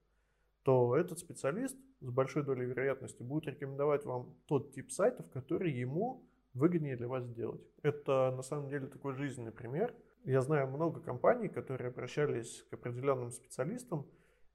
то 0.62 0.96
этот 0.96 1.18
специалист 1.18 1.76
с 2.00 2.10
большой 2.10 2.44
долей 2.44 2.66
вероятности 2.66 3.22
будет 3.22 3.46
рекомендовать 3.46 4.04
вам 4.04 4.36
тот 4.46 4.72
тип 4.72 4.90
сайтов, 4.90 5.30
который 5.30 5.72
ему 5.72 6.24
выгоднее 6.54 6.96
для 6.96 7.08
вас 7.08 7.24
сделать. 7.24 7.62
Это 7.82 8.32
на 8.36 8.42
самом 8.42 8.68
деле 8.68 8.86
такой 8.86 9.14
жизненный 9.14 9.52
пример. 9.52 9.94
Я 10.24 10.40
знаю 10.42 10.68
много 10.68 11.00
компаний, 11.00 11.48
которые 11.48 11.88
обращались 11.88 12.64
к 12.70 12.74
определенным 12.74 13.30
специалистам, 13.30 14.06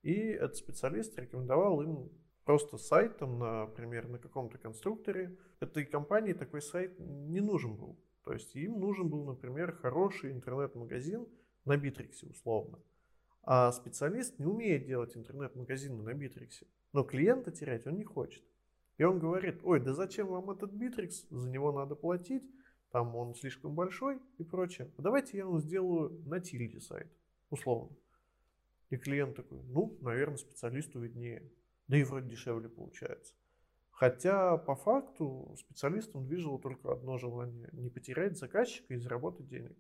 и 0.03 0.13
этот 0.13 0.58
специалист 0.58 1.17
рекомендовал 1.17 1.81
им 1.81 2.12
просто 2.43 2.77
сайтом, 2.77 3.39
например, 3.39 4.08
на 4.08 4.19
каком-то 4.19 4.58
конструкторе. 4.58 5.36
Этой 5.60 5.86
компании 5.86 6.34
такой 6.34 6.62
сайт 6.62 6.99
не 6.99 7.41
нужен 7.41 7.75
был. 7.75 7.97
То 8.23 8.34
есть 8.34 8.55
им 8.55 8.79
нужен 8.79 9.10
был, 9.10 9.23
например, 9.25 9.71
хороший 9.71 10.31
интернет-магазин 10.31 11.27
на 11.65 11.77
Битриксе 11.77 12.27
условно. 12.27 12.79
А 13.43 13.71
специалист 13.71 14.38
не 14.39 14.45
умеет 14.45 14.86
делать 14.86 15.15
интернет-магазины 15.17 16.01
на 16.01 16.13
Битриксе. 16.13 16.67
Но 16.93 17.03
клиента 17.03 17.51
терять 17.51 17.86
он 17.88 17.97
не 17.97 18.03
хочет. 18.03 18.43
И 18.97 19.03
он 19.03 19.19
говорит, 19.19 19.60
ой, 19.63 19.79
да 19.79 19.93
зачем 19.93 20.27
вам 20.27 20.51
этот 20.51 20.71
битрикс, 20.71 21.25
за 21.29 21.49
него 21.49 21.71
надо 21.71 21.95
платить, 21.95 22.49
там 22.91 23.15
он 23.15 23.36
слишком 23.36 23.75
большой 23.75 24.19
и 24.38 24.43
прочее. 24.43 24.89
Давайте 24.97 25.38
я 25.38 25.45
вам 25.45 25.60
сделаю 25.60 26.21
на 26.25 26.39
тильде 26.39 26.79
сайт, 26.79 27.12
условно. 27.49 27.95
И 28.89 28.97
клиент 28.97 29.36
такой, 29.36 29.62
ну, 29.63 29.97
наверное, 30.01 30.38
специалисту 30.38 30.99
виднее. 30.99 31.43
Да 31.88 31.97
и 31.97 32.03
вроде 32.03 32.29
дешевле 32.29 32.69
получается. 32.69 33.34
Хотя 33.91 34.58
по 34.58 34.75
факту 34.75 35.55
специалистом 35.58 36.25
движило 36.25 36.60
только 36.60 36.91
одно 36.91 37.17
желание. 37.17 37.69
Не 37.73 37.89
потерять 37.89 38.38
заказчика 38.38 38.93
и 38.93 38.97
заработать 38.97 39.47
денег. 39.47 39.75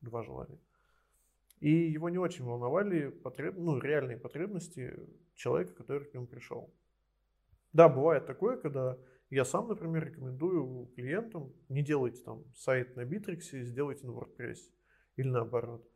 Два 0.00 0.22
желания. 0.22 0.58
И 1.60 1.70
его 1.70 2.08
не 2.08 2.18
очень 2.18 2.44
волновали 2.44 3.10
потреб... 3.10 3.56
ну, 3.56 3.78
реальные 3.78 4.16
потребности 4.16 4.96
человека, 5.34 5.74
который 5.74 6.06
к 6.06 6.14
нему 6.14 6.26
пришел. 6.26 6.72
Да, 7.72 7.88
бывает 7.88 8.26
такое, 8.26 8.56
когда 8.56 8.98
я 9.30 9.44
сам, 9.44 9.68
например, 9.68 10.06
рекомендую 10.06 10.86
клиентам, 10.96 11.52
не 11.68 11.82
делайте 11.82 12.22
там 12.22 12.44
сайт 12.54 12.96
на 12.96 13.04
Битриксе, 13.04 13.62
сделайте 13.62 14.06
на 14.06 14.10
WordPress 14.10 14.58
или 15.16 15.28
наоборот. 15.28 15.88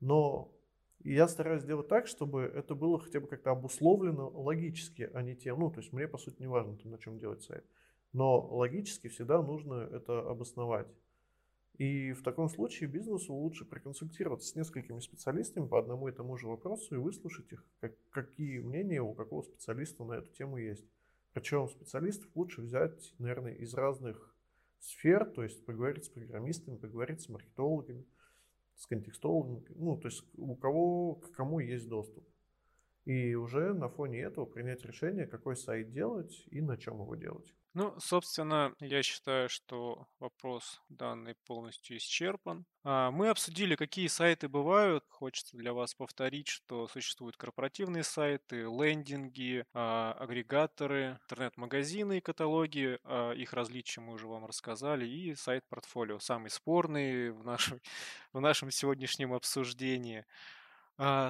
Но 0.00 0.54
я 1.00 1.28
стараюсь 1.28 1.62
сделать 1.62 1.88
так, 1.88 2.06
чтобы 2.06 2.42
это 2.42 2.74
было 2.74 2.98
хотя 2.98 3.20
бы 3.20 3.28
как-то 3.28 3.50
обусловлено 3.50 4.30
логически, 4.30 5.10
а 5.12 5.22
не 5.22 5.36
тем, 5.36 5.60
ну, 5.60 5.70
то 5.70 5.80
есть 5.80 5.92
мне, 5.92 6.08
по 6.08 6.18
сути, 6.18 6.40
не 6.40 6.48
важно, 6.48 6.76
на 6.84 6.98
чем 6.98 7.18
делать 7.18 7.42
сайт. 7.42 7.64
Но 8.12 8.40
логически 8.40 9.08
всегда 9.08 9.42
нужно 9.42 9.88
это 9.92 10.20
обосновать. 10.20 10.88
И 11.76 12.12
в 12.12 12.22
таком 12.22 12.48
случае 12.48 12.88
бизнесу 12.88 13.32
лучше 13.32 13.64
проконсультироваться 13.64 14.48
с 14.48 14.56
несколькими 14.56 14.98
специалистами 14.98 15.68
по 15.68 15.78
одному 15.78 16.08
и 16.08 16.12
тому 16.12 16.36
же 16.36 16.48
вопросу 16.48 16.94
и 16.94 16.98
выслушать 16.98 17.52
их, 17.52 17.64
как, 17.80 17.92
какие 18.10 18.58
мнения 18.58 19.00
у 19.00 19.14
какого 19.14 19.42
специалиста 19.42 20.04
на 20.04 20.14
эту 20.14 20.32
тему 20.32 20.56
есть. 20.56 20.84
Причем 21.32 21.68
специалистов 21.68 22.28
лучше 22.34 22.62
взять, 22.62 23.14
наверное, 23.18 23.54
из 23.54 23.74
разных 23.74 24.34
сфер, 24.80 25.24
то 25.24 25.42
есть 25.42 25.64
поговорить 25.64 26.04
с 26.04 26.08
программистами, 26.08 26.76
поговорить 26.76 27.20
с 27.20 27.28
маркетологами, 27.28 28.06
с 28.76 28.86
контекстологами, 28.86 29.64
ну, 29.74 29.96
то 29.96 30.08
есть 30.08 30.24
у 30.36 30.54
кого, 30.54 31.16
к 31.16 31.32
кому 31.32 31.58
есть 31.58 31.88
доступ. 31.88 32.26
И 33.04 33.34
уже 33.34 33.72
на 33.74 33.88
фоне 33.88 34.20
этого 34.20 34.44
принять 34.44 34.84
решение, 34.84 35.26
какой 35.26 35.56
сайт 35.56 35.90
делать 35.92 36.44
и 36.50 36.60
на 36.60 36.76
чем 36.76 37.00
его 37.00 37.14
делать. 37.14 37.54
Ну, 37.78 37.94
собственно, 38.00 38.74
я 38.80 39.04
считаю, 39.04 39.48
что 39.48 40.08
вопрос 40.18 40.82
данный 40.88 41.36
полностью 41.46 41.96
исчерпан. 41.98 42.66
А, 42.82 43.12
мы 43.12 43.28
обсудили, 43.28 43.76
какие 43.76 44.08
сайты 44.08 44.48
бывают. 44.48 45.04
Хочется 45.08 45.56
для 45.56 45.72
вас 45.72 45.94
повторить, 45.94 46.48
что 46.48 46.88
существуют 46.88 47.36
корпоративные 47.36 48.02
сайты, 48.02 48.62
лендинги, 48.62 49.64
а, 49.74 50.16
агрегаторы, 50.18 51.20
интернет-магазины 51.22 52.18
и 52.18 52.20
каталоги. 52.20 52.98
А, 53.04 53.30
их 53.30 53.52
различия 53.52 54.00
мы 54.00 54.14
уже 54.14 54.26
вам 54.26 54.44
рассказали. 54.44 55.06
И 55.06 55.36
сайт-портфолио, 55.36 56.18
самый 56.18 56.50
спорный 56.50 57.30
в 57.30 57.44
нашем, 57.44 57.80
в 58.32 58.40
нашем 58.40 58.72
сегодняшнем 58.72 59.32
обсуждении. 59.32 60.24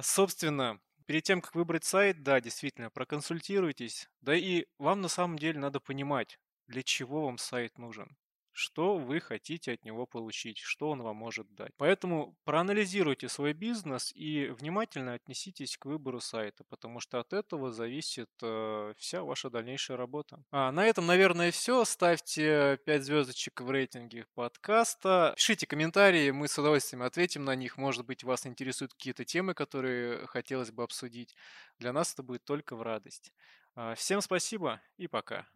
Собственно, 0.01 0.79
перед 1.09 1.23
тем, 1.23 1.41
как 1.41 1.55
выбрать 1.55 1.85
сайт, 1.85 2.21
да, 2.21 2.39
действительно, 2.39 2.91
проконсультируйтесь. 2.91 4.07
Да 4.21 4.35
и 4.35 4.67
вам 4.77 5.01
на 5.01 5.07
самом 5.07 5.39
деле 5.39 5.57
надо 5.59 5.79
понимать, 5.79 6.37
для 6.67 6.83
чего 6.83 7.25
вам 7.25 7.39
сайт 7.39 7.79
нужен. 7.79 8.15
Что 8.59 8.97
вы 8.97 9.19
хотите 9.19 9.73
от 9.73 9.85
него 9.85 10.05
получить, 10.05 10.59
что 10.59 10.89
он 10.89 11.01
вам 11.01 11.15
может 11.15 11.53
дать. 11.55 11.71
Поэтому 11.77 12.35
проанализируйте 12.43 13.29
свой 13.29 13.53
бизнес 13.53 14.11
и 14.13 14.47
внимательно 14.47 15.13
отнеситесь 15.13 15.77
к 15.77 15.85
выбору 15.85 16.19
сайта, 16.19 16.63
потому 16.65 16.99
что 16.99 17.19
от 17.19 17.33
этого 17.33 17.71
зависит 17.71 18.29
э, 18.41 18.93
вся 18.97 19.23
ваша 19.23 19.49
дальнейшая 19.49 19.97
работа. 19.97 20.43
А, 20.51 20.71
на 20.71 20.85
этом, 20.85 21.05
наверное, 21.05 21.51
все. 21.51 21.85
Ставьте 21.85 22.77
5 22.85 23.03
звездочек 23.03 23.61
в 23.61 23.71
рейтинге 23.71 24.25
подкаста. 24.35 25.33
Пишите 25.35 25.65
комментарии, 25.65 26.31
мы 26.31 26.47
с 26.47 26.57
удовольствием 26.57 27.03
ответим 27.03 27.45
на 27.45 27.55
них. 27.55 27.77
Может 27.77 28.05
быть, 28.05 28.23
вас 28.23 28.45
интересуют 28.45 28.93
какие-то 28.93 29.23
темы, 29.23 29.53
которые 29.53 30.27
хотелось 30.27 30.71
бы 30.71 30.83
обсудить. 30.83 31.35
Для 31.79 31.93
нас 31.93 32.13
это 32.13 32.23
будет 32.23 32.43
только 32.43 32.75
в 32.75 32.81
радость. 32.81 33.31
А, 33.75 33.95
всем 33.95 34.19
спасибо 34.21 34.81
и 34.97 35.07
пока. 35.07 35.47